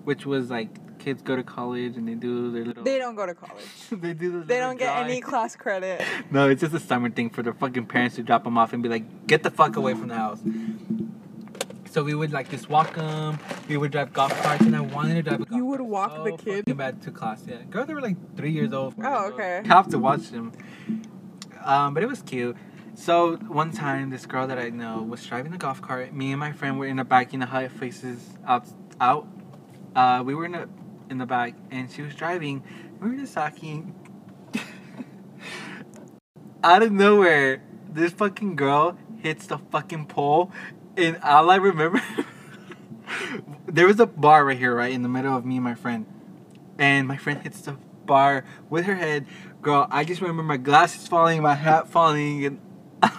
[0.03, 2.83] which was like kids go to college and they do their little.
[2.83, 3.65] They don't go to college.
[3.93, 4.41] they do.
[4.41, 6.03] The They don't get any class credit.
[6.31, 8.83] No, it's just a summer thing for their fucking parents to drop them off and
[8.83, 10.41] be like, "Get the fuck away from the house."
[11.91, 13.39] So we would like just walk them.
[13.69, 15.89] We would drive golf carts, and I wanted to drive a golf You would cart
[15.91, 16.57] walk so the kid?
[16.65, 17.45] fucking bad to class.
[17.47, 18.95] Yeah, Girls they were like three years old.
[18.99, 19.33] Oh, years old.
[19.35, 19.63] okay.
[19.67, 20.53] Have to watch them.
[21.65, 22.57] Um, but it was cute.
[22.95, 26.13] So one time, this girl that I know was driving a golf cart.
[26.15, 27.33] Me and my friend were in the back.
[27.33, 28.67] You know how it faces out.
[29.01, 29.27] Out.
[29.95, 30.69] Uh, we were in the
[31.15, 32.63] in the back, and she was driving.
[33.01, 33.95] We were just talking.
[36.65, 40.51] out of nowhere, this fucking girl hits the fucking pole,
[40.97, 42.03] and all I remember,
[43.67, 46.05] there was a bar right here, right in the middle of me and my friend,
[46.79, 49.27] and my friend hits the bar with her head.
[49.63, 52.61] Girl, I just remember my glasses falling, my hat falling, and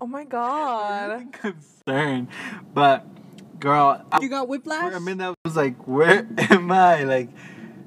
[0.00, 1.10] Oh my god.
[1.10, 2.28] I'm concerned.
[2.74, 3.06] But
[3.62, 4.90] girl, I, You got whiplash?
[4.90, 7.04] for a minute I was like, where am I?
[7.04, 7.28] Like,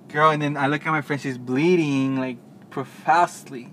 [0.08, 2.38] girl, and then I look at my friend, she's bleeding like
[2.70, 3.72] profusely.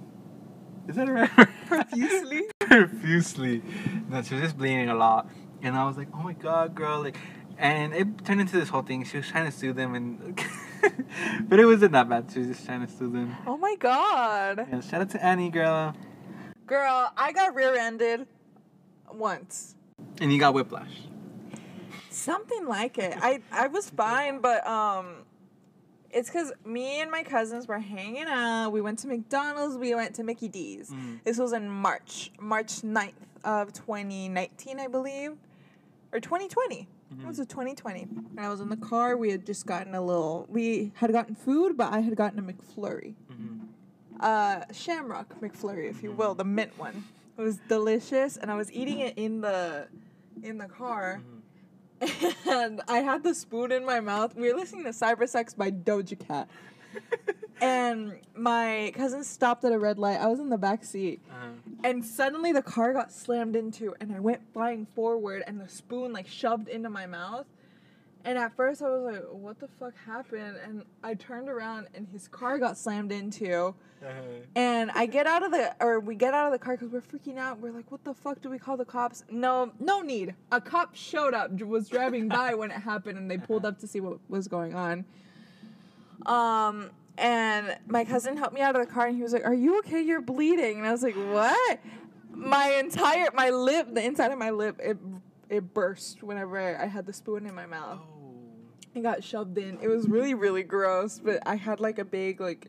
[0.89, 1.31] Is that right?
[1.67, 2.43] Profusely?
[2.59, 3.63] profusely.
[4.11, 5.31] No, she was just bleeding a lot,
[5.63, 7.17] and I was like, oh my god, girl, like.
[7.59, 9.05] And it turned into this whole thing.
[9.05, 10.41] She was trying to sue them, and
[11.49, 12.29] but it wasn't that bad.
[12.33, 13.37] She was just trying to sue them.
[13.47, 14.67] Oh my god.
[14.73, 15.95] Yeah, shout out to Annie, girl.
[16.67, 18.27] Girl, I got rear ended
[19.13, 19.77] once.
[20.21, 21.03] And you got whiplash.
[22.13, 23.15] Something like it.
[23.21, 25.07] I I was fine, but um
[26.11, 28.71] It's because me and my cousins were hanging out.
[28.71, 29.77] We went to McDonald's.
[29.77, 30.91] We went to Mickey D's.
[30.91, 31.23] Mm.
[31.25, 33.13] This was in March, March 9th
[33.45, 35.33] of 2019, I believe,
[36.13, 36.87] or 2020.
[37.21, 38.03] It was a 2020.
[38.37, 39.17] And I was in the car.
[39.19, 40.47] We had just gotten a little.
[40.49, 43.69] We had gotten food, but I had gotten a McFlurry, Mhm.
[44.21, 47.05] uh, Shamrock McFlurry, if you will, the mint one.
[47.37, 49.89] It was delicious, and I was eating it in the,
[50.43, 51.21] in the car.
[52.49, 54.35] And I had the spoon in my mouth.
[54.37, 56.49] We were listening to Cybersex by Doja Cat.
[57.61, 60.21] and my cousin stopped at a red light.
[60.21, 61.21] I was in the back seat.
[61.31, 61.49] Uh-huh.
[61.85, 66.13] And suddenly the car got slammed into and I went flying forward and the spoon
[66.13, 67.47] like shoved into my mouth.
[68.25, 70.57] And at first I was like, what the fuck happened?
[70.65, 73.75] And I turned around and his car got slammed into.
[74.03, 74.11] Uh-huh.
[74.55, 77.01] And I get out of the, or we get out of the car because we're
[77.01, 77.59] freaking out.
[77.59, 78.41] We're like, what the fuck?
[78.41, 79.25] Do we call the cops?
[79.31, 80.35] No, no need.
[80.51, 83.87] A cop showed up, was driving by when it happened, and they pulled up to
[83.87, 85.05] see what was going on.
[86.27, 89.55] Um, and my cousin helped me out of the car, and he was like, "Are
[89.55, 90.01] you okay?
[90.01, 91.81] You're bleeding." And I was like, "What?"
[92.31, 94.97] My entire, my lip, the inside of my lip, it
[95.49, 97.99] it burst whenever I had the spoon in my mouth.
[98.01, 98.12] Oh.
[98.95, 99.79] It got shoved in.
[99.81, 101.21] It was really, really gross.
[101.23, 102.69] But I had like a big like,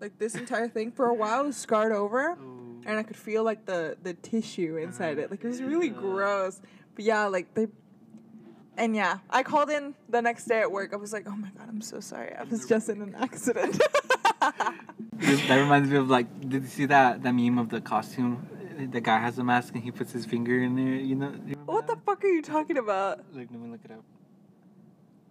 [0.00, 2.80] like this entire thing for a while was scarred over, Ooh.
[2.86, 5.30] and I could feel like the the tissue inside it.
[5.30, 5.94] Like it was really Ew.
[5.94, 6.60] gross.
[6.94, 7.68] But yeah, like they.
[8.76, 10.94] And yeah, I called in the next day at work.
[10.94, 12.34] I was like, "Oh my god, I'm so sorry.
[12.34, 13.80] I was just in an accident."
[15.20, 18.46] That reminds me of like, did you see that that meme of the costume?
[18.90, 20.94] The guy has a mask and he puts his finger in there.
[20.94, 21.26] You know?
[21.26, 23.18] you remember what the fuck are you talking about?
[23.34, 24.02] Look, let me look it up.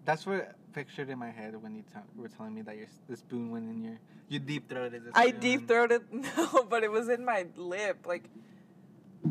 [0.06, 2.88] That's what I pictured in my head when you t- were telling me that your
[3.08, 5.06] the spoon went in your you deep throated.
[5.06, 6.02] the I deep throated.
[6.12, 8.06] No, but it was in my lip.
[8.06, 8.30] Like,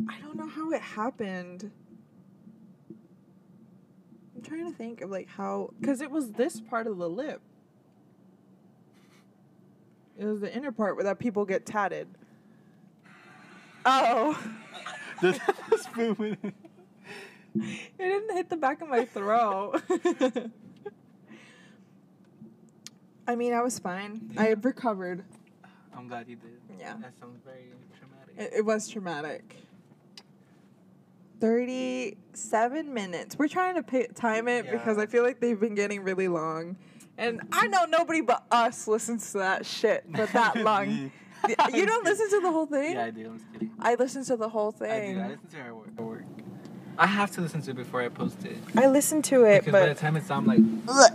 [0.09, 1.71] I don't know how it happened.
[4.35, 7.41] I'm trying to think of like how, because it was this part of the lip.
[10.17, 12.07] It was the inner part where that people get tatted.
[13.85, 14.37] Oh,
[15.21, 15.39] the
[15.77, 16.53] spoon went in.
[17.63, 19.81] It didn't hit the back of my throat.
[23.27, 24.31] I mean, I was fine.
[24.37, 24.49] I Yeah.
[24.49, 25.23] had recovered.
[25.95, 26.59] I'm glad you did.
[26.79, 26.95] Yeah.
[27.01, 28.35] That sounds very traumatic.
[28.37, 29.55] It, it was traumatic.
[31.39, 33.37] 37 minutes.
[33.37, 36.75] We're trying to pay, time it because I feel like they've been getting really long.
[37.17, 41.11] And I know nobody but us listens to that shit for that long.
[41.73, 42.93] You don't listen to the whole thing?
[42.93, 43.25] Yeah, I do.
[43.27, 43.71] I'm just kidding.
[43.79, 44.89] I listen to the whole thing.
[44.91, 45.19] I do.
[45.21, 45.97] I listen to her work.
[45.97, 46.23] her work.
[46.99, 48.57] I have to listen to it before I post it.
[48.75, 51.09] I listen to it, Because by the time it's on, I'm like,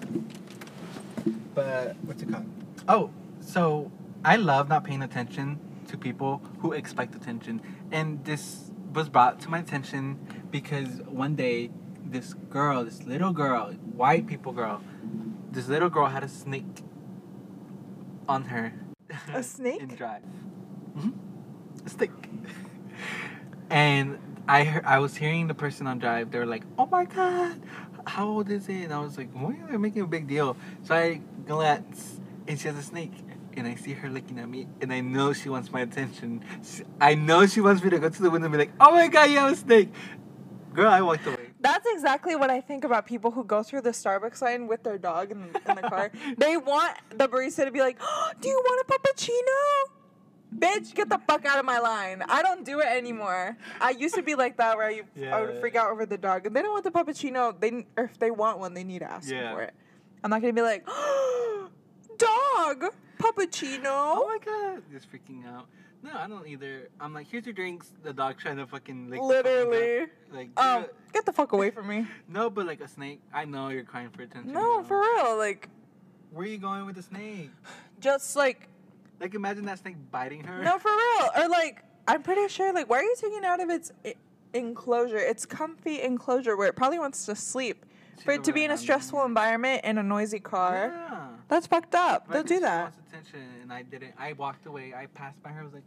[1.55, 2.47] but what's it called?
[2.89, 3.11] Oh,
[3.41, 3.93] so
[4.25, 7.61] I love not paying attention to people who expect attention.
[7.93, 10.19] And this was brought to my attention
[10.51, 11.71] because one day,
[12.03, 14.81] this girl, this little girl, white people girl,
[15.53, 16.81] this little girl had a snake
[18.27, 18.73] on her.
[19.35, 19.83] A snake?
[19.83, 20.23] in drive.
[20.97, 21.11] hmm
[21.85, 22.11] A snake.
[23.71, 26.31] and I heard, I was hearing the person on drive.
[26.31, 27.61] They were like, "Oh my god,
[28.07, 30.57] how old is it?" And I was like, "Why are they making a big deal?"
[30.83, 33.13] So I glance, and she has a snake.
[33.57, 36.45] And I see her looking at me, and I know she wants my attention.
[36.65, 38.91] She- I know she wants me to go to the window and be like, "Oh
[38.91, 39.91] my god, you have a snake!"
[40.75, 41.39] Girl, I walked away.
[41.61, 44.99] that's exactly what I think about people who go through the Starbucks line with their
[44.99, 46.11] dog in, in the car.
[46.37, 49.94] they want the barista to be like, oh, "Do you want a puppuccino?"
[50.57, 52.23] Bitch, get the fuck out of my line.
[52.29, 53.57] I don't do it anymore.
[53.81, 56.47] I used to be like that where I, I would freak out over the dog.
[56.47, 57.59] And they don't want the puppuccino.
[57.59, 59.53] They or if they want one, they need to ask Yeah.
[59.53, 59.75] for it.
[60.23, 60.87] I'm not gonna be like,
[62.19, 62.85] dog,
[63.19, 63.85] puppuccino.
[63.87, 65.67] Oh my god, just freaking out.
[66.03, 66.91] No, I don't either.
[67.01, 67.93] I'm like, here's your drinks.
[68.03, 70.07] The dog trying to fucking lick Literally.
[70.31, 70.85] Like, Um,
[71.15, 72.07] get the fuck away from me.
[72.29, 73.21] no, but like a snake.
[73.33, 74.53] I know you're crying for attention.
[74.53, 74.85] No, girl.
[74.85, 75.39] for real.
[75.39, 75.71] Like,
[76.31, 77.51] Where are you going with the snake?
[78.01, 78.69] just like,
[79.25, 80.63] Like, imagine that snake biting her.
[80.63, 81.31] no, for real.
[81.39, 82.75] Or like, I'm pretty sure.
[82.75, 83.91] Like, why are you taking it out of its
[84.53, 85.17] enclosure?
[85.17, 87.87] It's comfy enclosure where it probably wants to sleep.
[88.23, 91.29] For it to be in a stressful environment in a noisy car, Yeah.
[91.49, 92.27] that's fucked up.
[92.29, 92.83] But Don't do that.
[92.83, 94.13] Wants attention, and I didn't.
[94.19, 94.93] I walked away.
[94.95, 95.63] I passed by her.
[95.63, 95.85] I was like,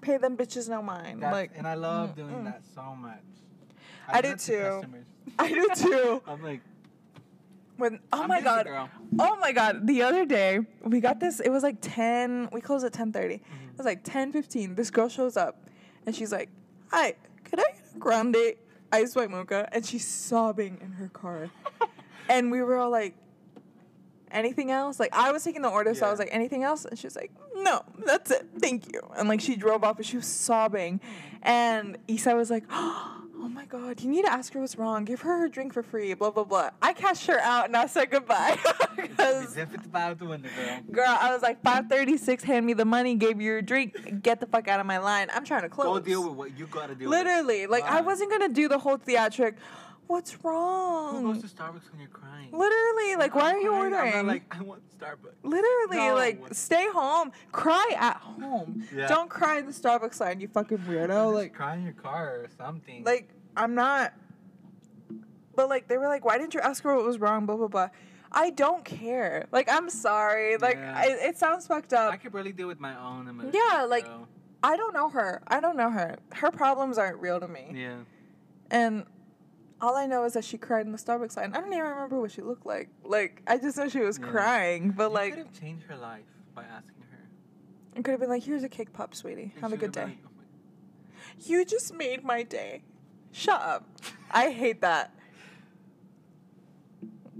[0.00, 1.20] Pay them bitches no mind.
[1.20, 2.44] Like, and I love mm, doing mm.
[2.44, 3.22] that so much.
[4.08, 4.82] I do do too.
[5.38, 6.22] I do too.
[6.26, 6.60] I'm like,
[7.80, 8.90] When oh I'm my busy, god, girl.
[9.18, 11.40] oh my god, the other day we got this.
[11.40, 12.48] It was like ten.
[12.52, 13.36] We closed at ten thirty.
[13.36, 13.68] Mm-hmm.
[13.70, 14.74] It was like ten fifteen.
[14.74, 15.66] This girl shows up,
[16.04, 16.50] and she's like,
[16.90, 17.14] "Hi,
[17.44, 18.36] could I get a grande
[18.92, 21.50] ice white mocha?" And she's sobbing in her car,
[22.28, 23.16] and we were all like.
[24.32, 25.00] Anything else?
[25.00, 26.84] Like I was taking the order, so I was like, anything else?
[26.84, 28.46] And she was like, no, that's it.
[28.60, 29.00] Thank you.
[29.16, 31.00] And like she drove off and she was sobbing.
[31.42, 35.06] And Isa was like, oh Oh my god, you need to ask her what's wrong.
[35.06, 36.12] Give her her drink for free.
[36.12, 36.70] Blah blah blah.
[36.82, 38.58] I cashed her out and I said goodbye
[38.96, 39.54] because.
[39.54, 40.38] Zip it out the girl.
[40.92, 42.44] Girl, I was like five thirty six.
[42.44, 43.14] Hand me the money.
[43.14, 44.22] Gave you your drink.
[44.22, 45.28] Get the fuck out of my line.
[45.32, 45.86] I'm trying to close.
[45.86, 47.18] Go deal with what you gotta deal with.
[47.18, 49.54] Literally, like I wasn't gonna do the whole theatric.
[50.10, 51.22] What's wrong?
[51.22, 52.48] Who goes to Starbucks when you're crying?
[52.50, 54.14] Literally, like why are you crying, ordering?
[54.14, 55.34] I'm not like I want Starbucks.
[55.44, 56.14] Literally, No.
[56.16, 57.30] like stay home.
[57.52, 58.84] Cry at home.
[58.92, 59.06] Yeah.
[59.06, 60.40] Don't cry in the Starbucks line.
[60.40, 61.32] You fucking weirdo.
[61.32, 63.04] Like, cry in your car or something.
[63.04, 64.12] like I'm not.
[65.54, 67.46] But like they were like, why didn't you ask her what was wrong?
[67.46, 67.88] Blah blah blah.
[68.32, 69.46] I don't care.
[69.52, 70.56] Like I'm sorry.
[70.56, 70.92] Like Yeah.
[70.96, 72.12] I, it sounds fucked up.
[72.12, 73.54] I could barely deal with my own emotions.
[73.54, 74.26] Yeah, like- so,
[74.64, 75.40] I don't know her.
[75.46, 76.16] I don't know her.
[76.34, 77.70] Her problems aren't real to me.
[77.74, 77.98] yeah.
[78.72, 79.04] And
[79.80, 81.52] all I know is that she cried in the Starbucks line.
[81.54, 82.88] I don't even remember what she looked like.
[83.04, 84.26] Like I just know she was Yeah.
[84.26, 84.90] crying.
[84.90, 86.24] But you like could have changed her life
[86.54, 87.18] by asking her.
[87.96, 89.52] it could have been like, here's a cake pop, sweetie.
[89.60, 90.04] Have a good day.
[90.04, 90.30] like, "Oh
[91.46, 92.82] You just made my day.
[93.32, 93.86] Shut up.
[94.30, 95.14] I hate that.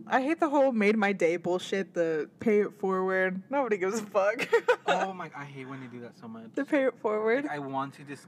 [0.07, 3.43] I hate the whole made my day bullshit, the pay it forward.
[3.49, 4.49] Nobody gives a fuck.
[4.87, 5.31] "Oh my-"!
[5.37, 6.47] I hate when they do that so much.
[6.55, 7.45] the pay it forward.
[7.45, 8.27] Like, I want to just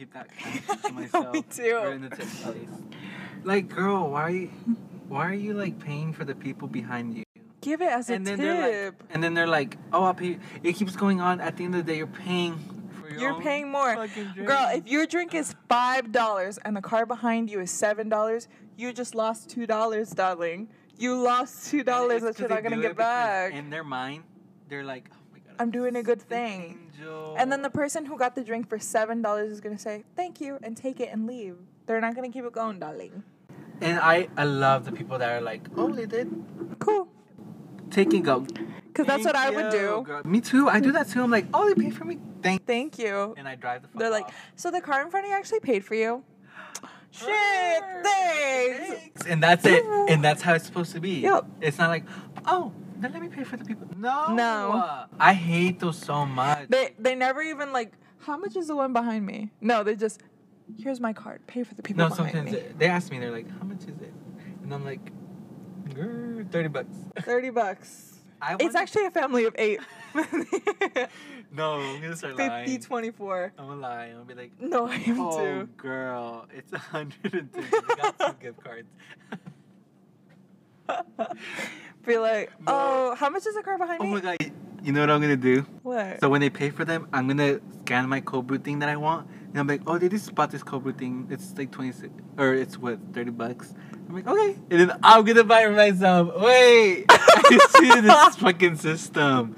[0.00, 0.28] keep that
[0.84, 1.34] to myself.
[1.34, 1.78] me too.
[1.82, 2.68] Or in the tip place.
[3.44, 4.22] Like, girl, why?
[4.22, 4.50] Are you,
[5.08, 7.24] why are you like paying for the people behind you?
[7.60, 8.46] Give it as a and then tip.
[8.46, 10.38] they're like, and then they're like, oh, I'll pay.
[10.62, 11.40] It keeps going on.
[11.40, 12.58] At the end of the day, you're paying
[13.18, 14.06] You're paying more.
[14.46, 18.48] Girl, if your drink is five dollars and the car behind you is seven dollars,
[18.78, 20.68] you just lost two dollars, darling.
[20.96, 23.52] You lost two dollars that you're not gonna get back.
[23.52, 24.24] In their mind,
[24.68, 25.10] they're like,
[25.60, 26.88] I'm doing a good thing.
[26.96, 27.34] Angel.
[27.36, 30.40] And then the person who got the drink for seven dollars is gonna say thank
[30.40, 31.56] you and take it and leave.
[31.84, 33.22] They're not gonna keep it going, darling.
[33.82, 36.30] And I, I love the people that are like, oh, they did.
[36.78, 37.08] Cool,
[37.90, 38.40] Take and go.
[38.40, 40.02] because that's what I would do.
[40.06, 40.22] girl.
[40.24, 40.68] Me too.
[40.68, 41.22] I do that too.
[41.22, 42.18] I'm like, oh, they paid for me.
[42.42, 42.66] Thank.
[42.66, 43.34] Thank you.
[43.36, 43.88] And I drive the.
[43.98, 46.24] They're like, so the car in front of you actually paid for you.
[47.10, 49.26] Shit, thanks.
[49.26, 49.84] And that's it.
[50.08, 51.20] And that's how it's supposed to be.
[51.20, 51.44] Yep.
[51.60, 52.04] It's not like,
[52.46, 53.88] oh, then let me pay for the people.
[53.96, 54.34] No.
[54.34, 55.04] No.
[55.18, 56.68] I hate those so much.
[56.68, 59.50] They they never even like, how much is the one behind me?
[59.60, 60.20] No, they just,
[60.78, 61.46] here's my card.
[61.46, 62.62] Pay for the people no, behind sometimes me.
[62.78, 64.12] they- ask me, they're like, how much is it?
[64.62, 65.10] And I'm like,
[65.88, 66.96] "Grr, 30 bucks.
[67.22, 68.18] Thirty bucks.
[68.42, 69.80] I It's actually a family of eight.
[71.52, 72.80] No, I'm gonna start 50, lying.
[72.80, 73.52] 24.
[73.58, 74.12] I'm gonna lie.
[74.16, 75.66] I'll be like, No, I am oh, too.
[75.76, 77.58] girl, it's 150.
[77.90, 78.88] I got two gift cards.
[82.04, 84.06] Be like, oh, how much is the car behind me?
[84.06, 84.20] oh me?
[84.22, 84.52] my god.
[84.82, 85.66] You know what I'm gonna do?
[85.82, 86.20] What?
[86.20, 88.96] So when they pay for them, I'm gonna scan my cold brew thing that I
[88.96, 91.26] want, and I'm like, oh, they just bought this cold brew thing.
[91.30, 93.74] It's like 26, or it's what 30 bucks.
[94.08, 96.40] I'm like, okay, and then I'm gonna buy it myself.
[96.40, 99.54] Wait, I see this fucking system.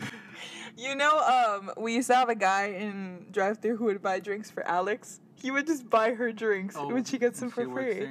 [0.76, 4.18] You know, um, we used to have a guy in drive through who would buy
[4.18, 5.20] drinks for Alex.
[5.36, 8.08] He would just buy her drinks when she gets them for Oh, free.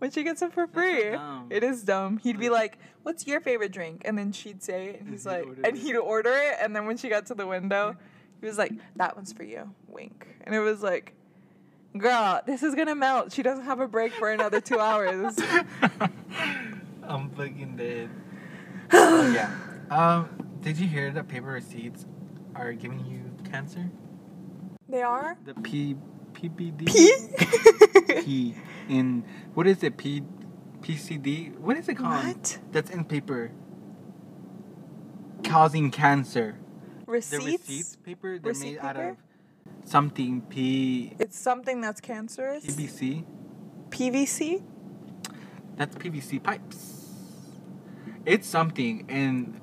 [0.00, 1.10] When she gets them for so free.
[1.12, 1.46] dumb.
[1.50, 2.18] It is dumb.
[2.18, 5.30] He'd be Like- "What's your favorite drink?" And then she'd say it, and he's he'd
[5.30, 5.80] like, order and it.
[5.80, 7.96] he'd order it, and then when she got to the window,
[8.40, 10.26] he was like, "That one's for you." Wink.
[10.42, 11.12] And it was like,
[11.96, 13.30] "Girl, this is gonna melt.
[13.32, 15.38] She doesn't have a break for another two hours."
[17.02, 18.10] I'm fucking dead.
[18.92, 19.54] Oh, yeah.
[19.90, 20.28] Um,
[20.62, 22.06] did you hear that paper receipts
[22.56, 23.88] are giving you cancer?
[24.88, 25.36] They are.
[25.44, 25.96] The P
[26.32, 28.22] PPD P.
[28.24, 28.54] P
[28.88, 29.22] in
[29.54, 29.96] what is it?
[29.96, 30.22] P
[30.80, 31.56] PCD?
[31.58, 32.24] What is it called?
[32.26, 32.58] What?
[32.72, 33.50] That's in paper.
[35.44, 36.56] Causing cancer.
[37.06, 37.44] The Receipts.
[37.68, 39.08] receipts paper they're Receipt made out paper?
[39.10, 39.16] of
[39.88, 42.64] something P It's something that's cancerous.
[42.64, 43.24] PVC.
[43.90, 44.62] PVC.
[45.76, 46.96] That's PVC pipes.
[48.26, 49.60] It's something, and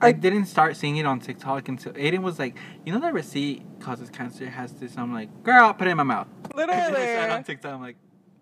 [0.00, 3.14] I Like- didn't start seeing it on TikTok until Aiden was like, "You know that
[3.14, 6.58] receipt causes cancer it has this." I'm like, "Girl, put it in my mouth." And
[6.60, 7.72] then I saw it on TikTok.
[7.74, 7.96] I'm like,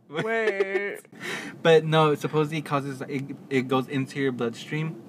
[0.09, 0.99] Wait.
[1.63, 5.01] but no, it supposedly causes it, it goes into your bloodstream,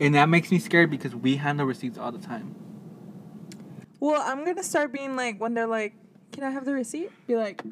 [0.00, 2.54] and that makes me scared because we handle receipts all the time.
[4.00, 5.94] Well, I'm gonna start being like when they're like,
[6.32, 7.62] "Can I have the receipt?" Be like,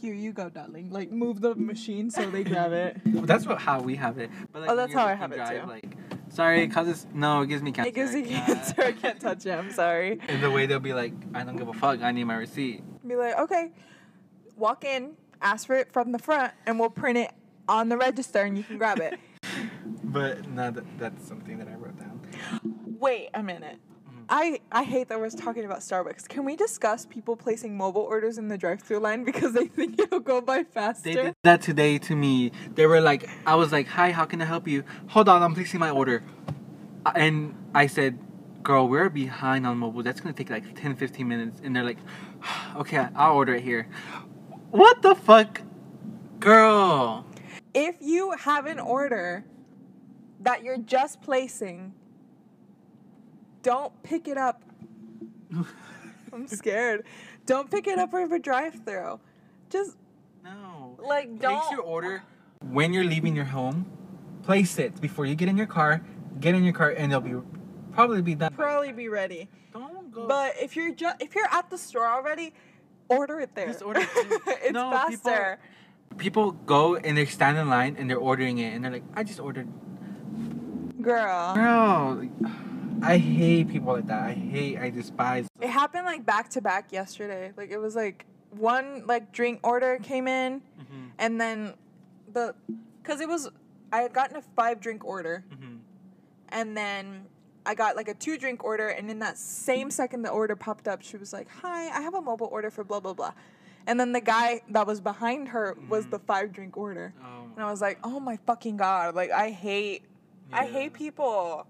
[0.00, 2.96] "Here you go, darling." Like move the machine so they grab it.
[3.04, 4.30] That's what how we have it.
[4.52, 5.66] But like, Oh, that's how I working have it, too.
[5.66, 5.96] Like,
[6.30, 7.88] sorry, it causes no, it gives me cancer.
[7.88, 8.74] It gives me cancer.
[8.82, 9.52] I can't touch it.
[9.52, 10.20] I'm sorry.
[10.28, 12.02] And the way they'll be like, I don't give a fuck.
[12.02, 12.82] I need my receipt.
[13.06, 13.72] Be like, okay,
[14.56, 17.32] walk in, ask for it from the front, and we'll print it
[17.68, 19.18] on the register, and you can grab it.
[20.04, 22.20] But no, that, that's something that I wrote down.
[22.98, 23.78] Wait a minute.
[24.08, 24.24] Mhm.
[24.30, 26.26] I, I hate that we're talking about Starbucks.
[26.28, 30.20] Can we discuss people placing mobile orders in the drive-through line because they think it'll
[30.20, 31.02] go by faster?
[31.02, 32.52] They did that today to me.
[32.76, 34.84] They were like, I was like, hi, how can I help you?
[35.08, 36.22] Hold on, I'm placing my order.
[37.04, 38.18] Uh, And I said,
[38.62, 40.02] girl, we're behind on mobile.
[40.02, 41.60] That's going to take like 10, 15 minutes.
[41.62, 41.98] And they're like,
[42.76, 43.88] okay, I'll order it here.
[44.76, 45.62] What the fuck,
[46.38, 47.24] girl?
[47.72, 49.42] If you have an order
[50.40, 51.94] that you're just placing,
[53.62, 54.62] don't pick it up.
[56.30, 57.04] I'm scared.
[57.46, 59.18] Don't pick it up over a drive-through.
[59.70, 59.96] Just
[60.44, 60.98] No.
[61.02, 61.62] like Place don't.
[61.62, 62.22] Take your order
[62.60, 63.86] when you're leaving your home.
[64.42, 66.02] Place it before you get in your car.
[66.38, 67.34] Get in your car, and it'll be
[67.92, 68.52] probably be done.
[68.52, 69.48] Probably be ready.
[69.72, 70.26] Don't go.
[70.26, 72.52] But if you're just if you're at the store already,
[73.08, 73.66] order it there.
[73.68, 74.58] Just order it there.
[74.62, 75.58] it's No, faster.
[76.18, 79.22] people go and they stand in line and they're ordering it, and they're like, "I
[79.24, 79.68] just ordered."
[81.00, 81.54] Girl.
[81.54, 82.28] Girl,
[83.02, 84.22] I hate people like that.
[84.22, 84.78] I hate.
[84.78, 85.46] I despise.
[85.60, 87.52] It happened like back to back yesterday.
[87.56, 91.74] Like it was like one like drink order came in Mhm, and then
[92.32, 92.54] the
[93.04, 93.50] cuz it was
[93.92, 95.80] I had gotten a 5 drink order mhm.
[96.48, 97.26] and then
[97.66, 100.86] I got like a 2 drink order and in that same second the order popped
[100.88, 103.32] up she was like, "Hi, I have a mobile order for blah blah blah."
[103.88, 106.10] And then the guy that was behind her was Mhm.
[106.10, 107.12] the 5 drink order.
[107.22, 109.14] Oh, And I was like, "Oh my fucking god.
[109.14, 110.02] Like I hate
[110.52, 111.66] I hate people."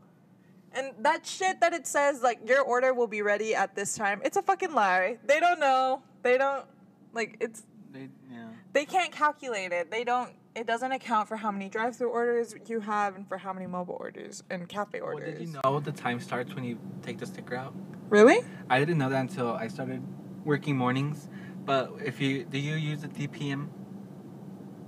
[0.72, 4.20] And that shit that it says like your order will be ready at this time,
[4.24, 5.18] it's a fucking lie.
[5.24, 6.02] They don't know.
[6.22, 6.66] They don't
[7.14, 8.48] like it's they, yeah.
[8.74, 9.90] they can't calculate it.
[9.90, 13.52] They don't it doesn't account for how many drive-through orders you have and for how
[13.52, 15.38] many mobile orders and cafe Well, orders.
[15.38, 17.74] did you know the time starts when you take the sticker out?
[18.08, 18.40] Really?
[18.70, 20.02] I didn't know that until I started
[20.44, 21.28] working mornings.
[21.66, 23.68] But if you do you use the DPM?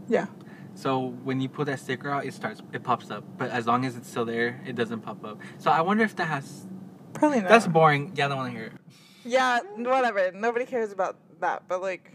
[0.08, 0.26] Yeah.
[0.74, 3.24] So when you pull that sticker out, it starts it pops up.
[3.36, 5.40] But as long as it's still there, it doesn't pop up.
[5.58, 6.66] So I wonder if that has.
[7.14, 7.48] Probably not.
[7.48, 8.12] That's boring.
[8.14, 8.72] Yeah, I don't want to hear it.
[9.24, 10.30] yeah, whatever.
[10.32, 12.12] Nobody cares about that, but like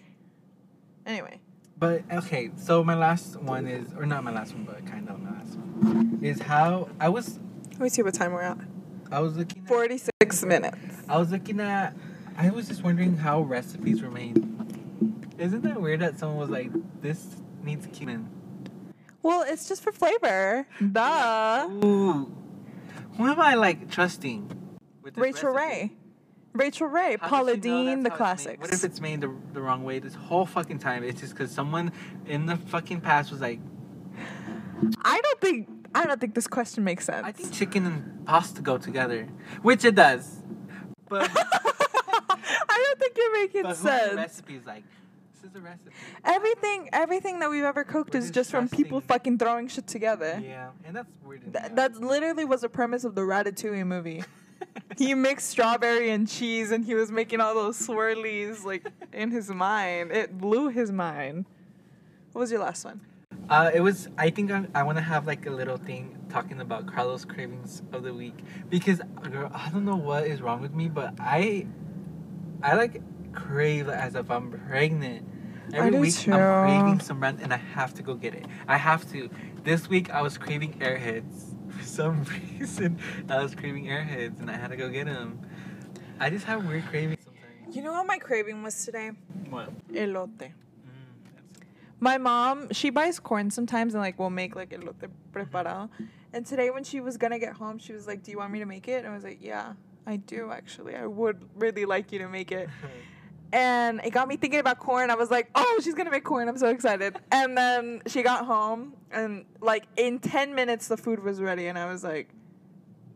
[1.06, 1.40] anyway.
[1.78, 5.20] But okay, so my last one is, or not my last one, but kind of
[5.20, 7.40] my last one, is how I was
[7.72, 8.58] Let me see what time we're at.
[9.12, 9.64] I was looking.
[9.64, 10.78] At, 46 minutes.
[11.10, 11.96] I was looking at.
[12.38, 14.38] I was just wondering how recipes were made.
[15.38, 16.72] Isn't that weird that someone was like,
[17.02, 18.30] "This needs cumin"?
[19.22, 20.68] Well, it's just for flavor.
[20.92, 21.68] Duh.
[21.84, 22.36] Ooh,
[23.18, 24.78] who am I like trusting?
[25.02, 25.92] With Rachael recipe?
[25.92, 25.92] Ray.
[26.54, 28.18] Rachael Ray, How Paula Deen, the how it's made?
[28.18, 28.62] classics.
[28.62, 31.04] What if it's made the, the wrong way this whole fucking time?
[31.04, 31.92] It's just because someone
[32.28, 33.60] in the fucking past was like,
[35.04, 37.26] I don't think I don't think this question makes sense.
[37.26, 39.28] I think chicken and pasta go together,
[39.62, 40.42] which it does.
[41.10, 44.16] But, I don't think you're making but who made the sense.
[44.16, 44.84] recipe is like,
[45.42, 45.92] this is a recipe.
[46.24, 49.88] Everything everything that we've ever cooked We're is just just from people fucking throwing shit
[49.88, 50.42] together.
[50.44, 51.52] Yeah, and that's weird.
[51.54, 54.24] Th- that literally was the premise of the Ratatouille movie.
[54.98, 59.50] he mixed strawberry and cheese and he was making all those swirlies like in his
[59.50, 60.12] mind.
[60.12, 61.46] It blew his mind.
[62.32, 63.02] What was your last one?
[63.50, 64.08] Uh, it was.
[64.18, 67.82] I think I, I want to have like a little thing talking about Carlos cravings
[67.92, 68.40] of the week
[68.70, 71.68] because girl, I don't know what is wrong with me, but I,
[72.62, 73.02] I like
[73.34, 75.28] crave as if I'm pregnant.
[75.74, 76.34] Every do week too.
[76.34, 78.46] I'm craving some rent and I have to go get it.
[78.68, 79.30] I have to.
[79.64, 82.24] This week I was craving Airheads for some
[82.60, 83.00] reason.
[83.30, 85.40] I was craving Airheads and I had to go get them.
[86.20, 87.76] I just have weird cravings sometimes.
[87.76, 89.12] You know what my craving was today?
[89.50, 89.70] What?
[89.92, 90.38] Elote.
[90.38, 90.52] Mm,
[92.00, 95.90] My mom, she buys corn sometimes and like we'll make like elote preparado.
[96.34, 98.60] And today when she was gonna get home, she was like, "Do you want me
[98.60, 99.74] to make it?" And I was like, "Yeah,
[100.08, 100.96] I do actually.
[100.96, 102.70] I would really like you to make it."
[103.54, 105.12] And it got me thinking about corn.
[105.12, 106.50] I was like, "Oh, she's gonna make corn!
[106.50, 111.24] I'm so excited!" And then she got home, and like in ten minutes, the food
[111.24, 112.30] was ready, and I was like,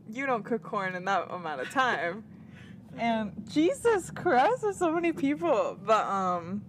[0.07, 2.23] "You don't cook corn in that amount of time."
[2.99, 5.77] And Jesus Christ, there's so many people.
[5.85, 6.63] But um,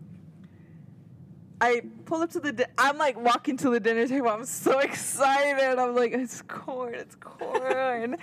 [1.58, 2.52] I pull up to the.
[2.52, 4.28] Di- I'm like walking to the dinner table.
[4.28, 5.78] I'm so excited.
[5.78, 6.94] I'm like, it's corn.
[6.94, 8.16] It's corn.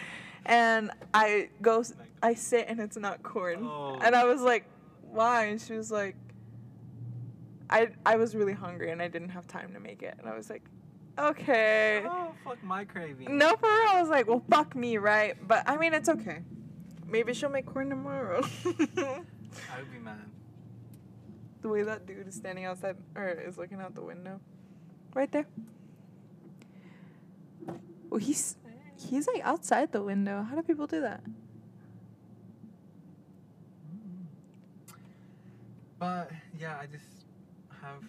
[0.46, 1.84] and I go.
[2.22, 3.66] I sit and it's not corn.
[3.66, 3.98] Oh.
[4.04, 4.66] And I was like,
[5.16, 5.46] why?
[5.46, 6.16] And she was like,
[7.70, 10.16] I I was really hungry and I didn't have time to make it.
[10.20, 10.64] And I was like,
[11.18, 12.04] okay.
[12.06, 13.38] Oh fuck my craving.
[13.38, 13.90] No, for real.
[13.90, 15.36] I was like, well, fuck me, right?
[15.48, 16.40] But I mean, it's okay.
[17.08, 18.42] Maybe she'll make corn tomorrow.
[18.66, 20.20] I would be mad.
[21.62, 24.40] the way that dude is standing outside or is looking out the window,
[25.14, 25.48] right there.
[28.10, 28.58] Well, he's
[28.98, 30.44] he's like outside the window.
[30.44, 31.22] How do people do that?
[36.00, 37.06] But yeah, I just
[37.82, 38.04] have.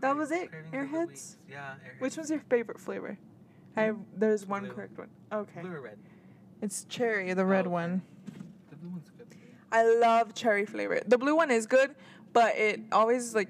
[0.00, 0.50] That was it?
[0.50, 1.36] cravings of the Airheads?
[1.48, 2.00] Yeah, airheads.
[2.00, 3.16] Which one's your favorite flavor?
[3.76, 4.72] I have, there's one Blue.
[4.72, 5.08] correct one.
[5.32, 5.98] Okay, Blue or red?
[6.60, 7.68] it's cherry, the red Oh, okay.
[7.70, 8.02] one.
[8.70, 9.26] The blue one's good.
[9.70, 11.00] I love cherry flavor.
[11.06, 11.94] The blue one is good,
[12.32, 13.48] but it always like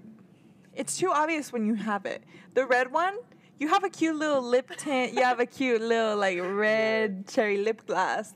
[0.74, 2.22] it's too obvious when you have it.
[2.54, 3.16] The red one,
[3.58, 5.14] you have a cute little lip tint.
[5.14, 8.34] You have a cute little like red cherry lip gloss.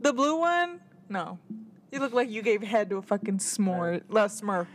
[0.00, 1.38] The blue one, no.
[1.92, 4.66] You look like you gave head to a fucking s'more, uh, smurf.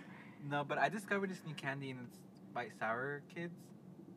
[0.49, 2.17] No, but I discovered this new candy and it's
[2.53, 3.53] by Sour Kids.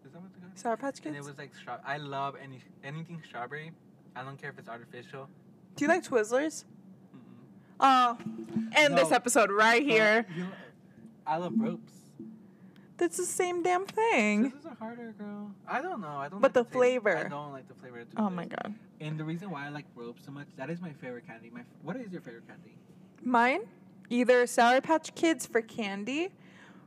[0.04, 0.58] Is that what it's called?
[0.58, 1.06] Sour Patch Kids.
[1.06, 1.78] And it was like straw.
[1.86, 3.72] I love any anything strawberry.
[4.14, 5.28] I don't care if it's artificial.
[5.76, 6.64] Do you like Twizzlers?
[7.78, 8.16] Oh,
[8.74, 10.26] and this episode right here.
[11.26, 11.92] I love ropes.
[12.96, 14.44] That's the same damn thing.
[14.44, 15.50] This is a harder girl.
[15.68, 16.16] I don't know.
[16.16, 16.40] I don't.
[16.40, 17.16] But like the taste- flavor.
[17.26, 18.00] I don't like the flavor.
[18.00, 18.74] Of Oh my god.
[19.00, 21.50] And the reason why I like ropes so much, that is my favorite candy.
[21.52, 22.74] My what is your favorite candy?
[23.22, 23.62] Mine,
[24.10, 26.28] either Sour Patch Kids for candy,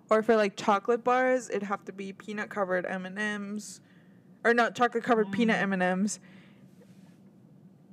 [0.09, 3.81] or for like chocolate bars, it'd have to be peanut covered M and M's,
[4.43, 5.63] or not chocolate covered peanut Mm.
[5.63, 6.19] M and M's.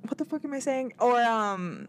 [0.03, 0.93] What the fuck am I saying?
[0.99, 1.87] Or um,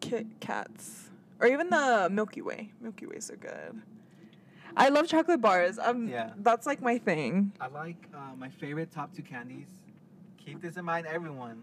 [0.00, 1.08] Kit Kats,
[1.40, 2.70] or even the Milky Way.
[2.80, 3.82] Milky Ways are good.
[4.76, 5.78] I love chocolate bars.
[5.78, 6.32] Um, Yeah.
[6.38, 7.52] that's like my thing.
[7.60, 9.68] I like uh, my favorite top two candies.
[10.38, 11.62] Keep this in mind, everyone.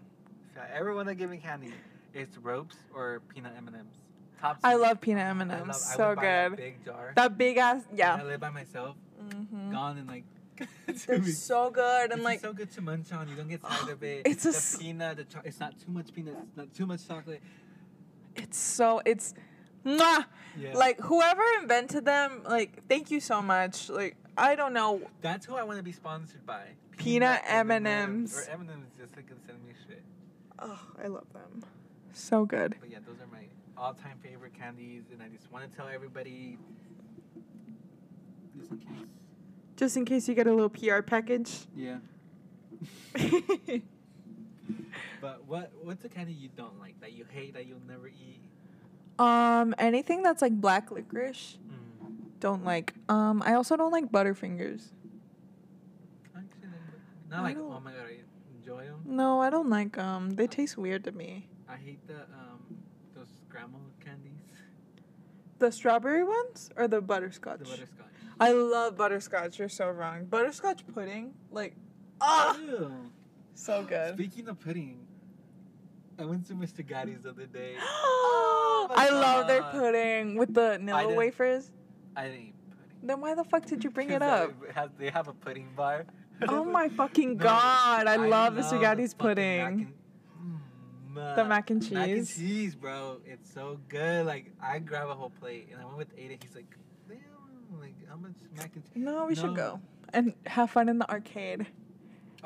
[0.56, 1.72] that ever want to give me candy,
[2.12, 3.96] it's ropes or peanut M and M's.
[4.44, 4.58] Top.
[4.62, 5.80] I love peanut M and M's.
[5.94, 6.56] So would buy that good.
[6.56, 7.12] big jar.
[7.16, 8.16] That big ass, When yeah.
[8.16, 8.96] I live by myself.
[9.18, 10.24] hmm Gone in like.
[10.58, 10.66] two
[11.06, 13.28] They're so good and It's like so good to munch on.
[13.28, 14.22] You don't get tired of it.
[14.30, 15.16] It's a the s- peanut.
[15.16, 16.36] The cho- it's not too much peanut.
[16.46, 17.40] It's not too much chocolate.
[18.36, 19.34] it's so it's
[19.84, 20.24] mwah!
[20.58, 20.74] Yeah.
[20.74, 25.54] like whoever invented them like thank you so much like i don't know That's who
[25.56, 26.62] I want to be sponsored by.
[26.96, 27.86] Peanut M&Ms.
[27.86, 28.48] M&Ms.
[28.48, 30.02] Or M&Ms just like can send me shit.
[30.60, 31.62] oh i love them
[32.12, 33.44] so good But yeah, those are my
[33.76, 36.58] all-time favorite candies, and I just want to tell everybody.
[38.58, 38.88] Just in case.
[39.76, 41.96] just in case you get a little pr package Yeah.
[45.20, 48.40] But what what's a candy you don't like that you hate that you'll never eat?
[49.18, 52.40] um anything that's like black licorice Mm.
[52.40, 54.88] don't like um i also don't like butterfingers
[56.36, 56.68] Actually,
[57.30, 58.18] not I like oh my god, I
[58.58, 59.00] enjoy them.
[59.06, 62.60] no i don't like um they taste weird to me I hate the um
[63.14, 64.50] those grandma candies,
[65.58, 68.06] the strawberry ones or the butterscotch the butterscotch.
[68.40, 71.74] i love butterscotch you're so wrong butterscotch pudding like
[72.20, 72.90] ah Ew.
[73.54, 75.06] so good Speaking of pudding,
[76.18, 76.86] I went to Mr.
[76.86, 77.74] Gatti's the other day.
[77.80, 81.70] I my love their pudding with the I Nilla wafers.
[82.16, 82.98] I didn't eat pudding.
[83.02, 84.52] Then why the fuck did you bring it up?
[84.64, 86.06] They have, they have a pudding bar.
[86.48, 88.06] Oh my fucking god!
[88.06, 88.70] I, love Mr.
[88.70, 89.94] the Gatti's fucking mac pudding.
[91.14, 91.92] The mac and cheese.
[91.92, 92.74] Mac and cheese.
[92.74, 93.18] bro.
[93.26, 94.26] It's so good.
[94.26, 96.42] Like I grab a whole plate and I went with Aiden.
[96.42, 96.76] He's like,
[97.08, 97.18] damn,
[97.80, 98.92] like how much mac and cheese?
[98.96, 99.80] No, we should go
[100.12, 101.66] and have fun in the arcade.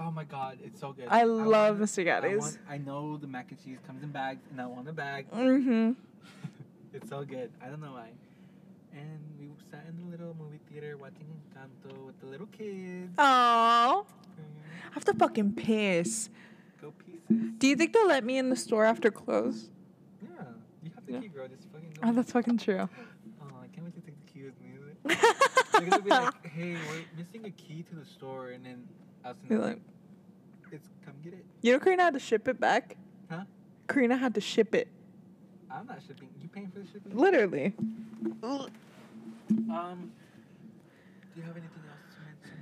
[0.01, 1.07] Oh my god, it's so good.
[1.09, 2.09] I love want- Mr.
[2.25, 4.93] I, want, I know the mac and cheese comes in bags, and I want a
[4.93, 5.29] bag.
[5.33, 5.93] Mm-hmm.
[6.95, 7.51] it's so good.
[7.61, 8.11] I don't know why.
[8.93, 13.13] And we sat in the little movie theater watching Encanto with the little kids.
[13.19, 14.07] Oh,
[14.39, 14.45] Mm,
[14.91, 16.31] I have to fucking piss.
[17.29, 17.53] Go pieces.
[17.59, 19.69] Do you think they'll let me in the store after close?
[20.23, 20.29] Yeah,
[20.83, 21.21] you have the Yeah.
[21.21, 21.49] key, bro.
[21.49, 22.01] Just fucking go.
[22.09, 22.89] Oh, that's fucking true.
[23.43, 24.75] Oh, I can't wait to take the key with me.
[25.73, 28.87] They're gonna be like, "Hey, we're missing a key to the store," and then
[29.25, 29.81] us and You're like-
[30.65, 32.97] like, "It's come get it." you know, Karina had to ship it back.
[33.31, 33.45] Huh?
[33.89, 34.89] Karina had to ship it.
[35.71, 36.29] I'm not shipping.
[36.43, 37.15] You paying for the shipping?
[37.17, 37.75] Literally.
[38.43, 38.71] Um,
[39.55, 39.61] do
[41.37, 42.59] you have anything else to mention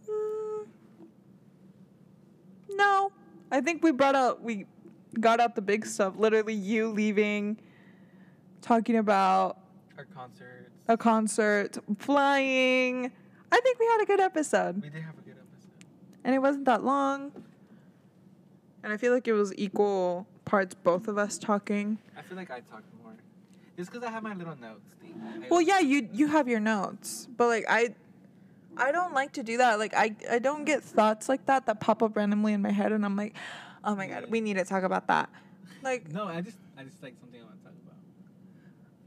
[0.00, 0.14] this week?
[2.70, 3.12] Mm, no,
[3.52, 4.66] I think we brought out we
[5.20, 6.14] got out the big stuff.
[6.16, 7.58] Literally, you leaving,
[8.62, 9.58] talking about
[9.98, 10.70] Our concerts.
[10.88, 13.12] a concert, flying.
[13.52, 15.86] I think we had a good episode, We did have a good episode.
[16.24, 17.30] and it wasn't that long.
[18.82, 21.98] And I feel like it was equal parts, both of us talking.
[22.16, 23.12] I feel like I talked more.
[23.76, 25.14] just because I have my little notes thing.
[25.50, 27.94] Well, yeah, you you have your notes, but like I,
[28.76, 29.78] I don't like to do that.
[29.78, 32.92] Like I I don't get thoughts like that that pop up randomly in my head,
[32.92, 33.34] and I'm like,
[33.84, 35.28] oh my god, we need to talk about that.
[35.82, 37.96] Like No, I just, I just like something I want to talk about.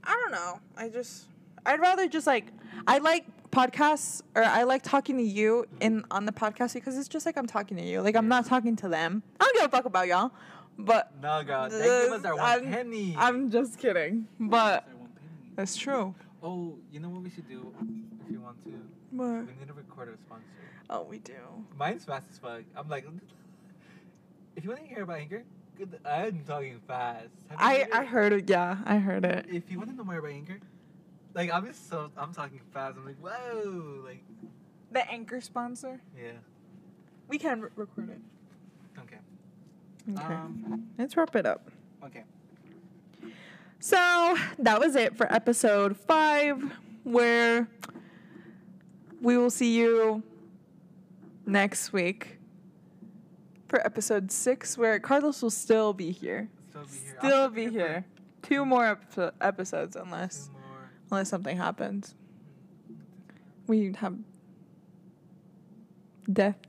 [0.04, 0.60] I don't know.
[0.78, 1.26] I just
[1.66, 2.48] I'd rather just like
[2.88, 7.08] I like podcasts or I like talking to you in on the podcast because it's
[7.08, 8.02] just like I'm talking to you.
[8.02, 9.24] Like I'm not talking to them.
[9.40, 10.32] I don't give a fuck about y'all.
[10.78, 13.16] But No, girl, they give us our one I'm- penny.
[13.18, 14.28] I'm just kidding.
[14.40, 15.52] But us our one penny.
[15.56, 16.14] that's true.
[16.44, 17.74] Oh, you know what we should do
[18.26, 18.72] if you want to?
[19.12, 19.18] We
[19.60, 20.46] need to record a sponsor.
[20.90, 21.34] oh, we do.
[21.78, 22.62] Mine's fast as fuck.
[22.76, 23.06] I'm like,
[24.56, 25.44] if you want to hear about Anchor,
[25.78, 26.00] good.
[26.06, 27.28] I'm talking fast.
[27.58, 28.08] I heard I it?
[28.08, 28.50] heard it.
[28.50, 29.46] Yeah, I heard it.
[29.50, 30.60] If you want to know more about Anchor,
[31.34, 32.98] like I'm just so I'm talking fast.
[32.98, 34.24] I'm like, whoa, like
[34.92, 36.02] The anchor sponsor.
[36.18, 36.32] yeah.
[37.28, 38.20] We can re- record it.
[39.00, 39.18] Okay.
[40.12, 40.34] Okay.
[40.34, 40.88] Um.
[40.98, 41.72] Let's wrap it up.
[42.04, 42.24] Okay.
[43.80, 46.72] So that was it for episode five,
[47.04, 47.68] where
[49.26, 50.22] we will see you
[51.48, 52.38] next week
[53.68, 56.48] for episode six, where Carlos will still be here.
[56.70, 57.18] Still be here.
[57.18, 58.06] Still be here.
[58.44, 60.92] Two more epi- episodes, unless more.
[61.10, 62.14] unless something happens.
[63.66, 64.16] We have
[66.32, 66.60] death.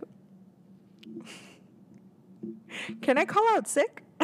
[3.03, 4.03] Can I call out sick?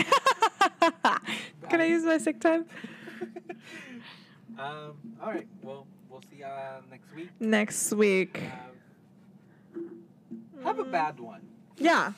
[1.68, 2.64] Can I use my sick time?
[4.58, 4.94] um.
[5.20, 5.46] All right.
[5.62, 5.86] Well,
[6.22, 7.28] we'll see you uh, next week.
[7.40, 8.36] Next week.
[9.74, 11.40] Have, have a bad one.
[11.78, 12.12] Yeah.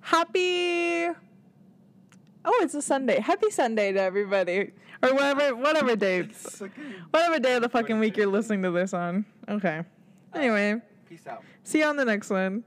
[0.00, 1.06] Happy.
[2.44, 3.20] Oh, it's a Sunday.
[3.20, 6.22] Happy Sunday to everybody, or whatever, whatever day,
[7.10, 9.24] whatever day of the fucking week you're listening to this on.
[9.48, 9.82] Okay.
[10.34, 11.44] Anyway, Peace out.
[11.62, 12.64] see you on the next one.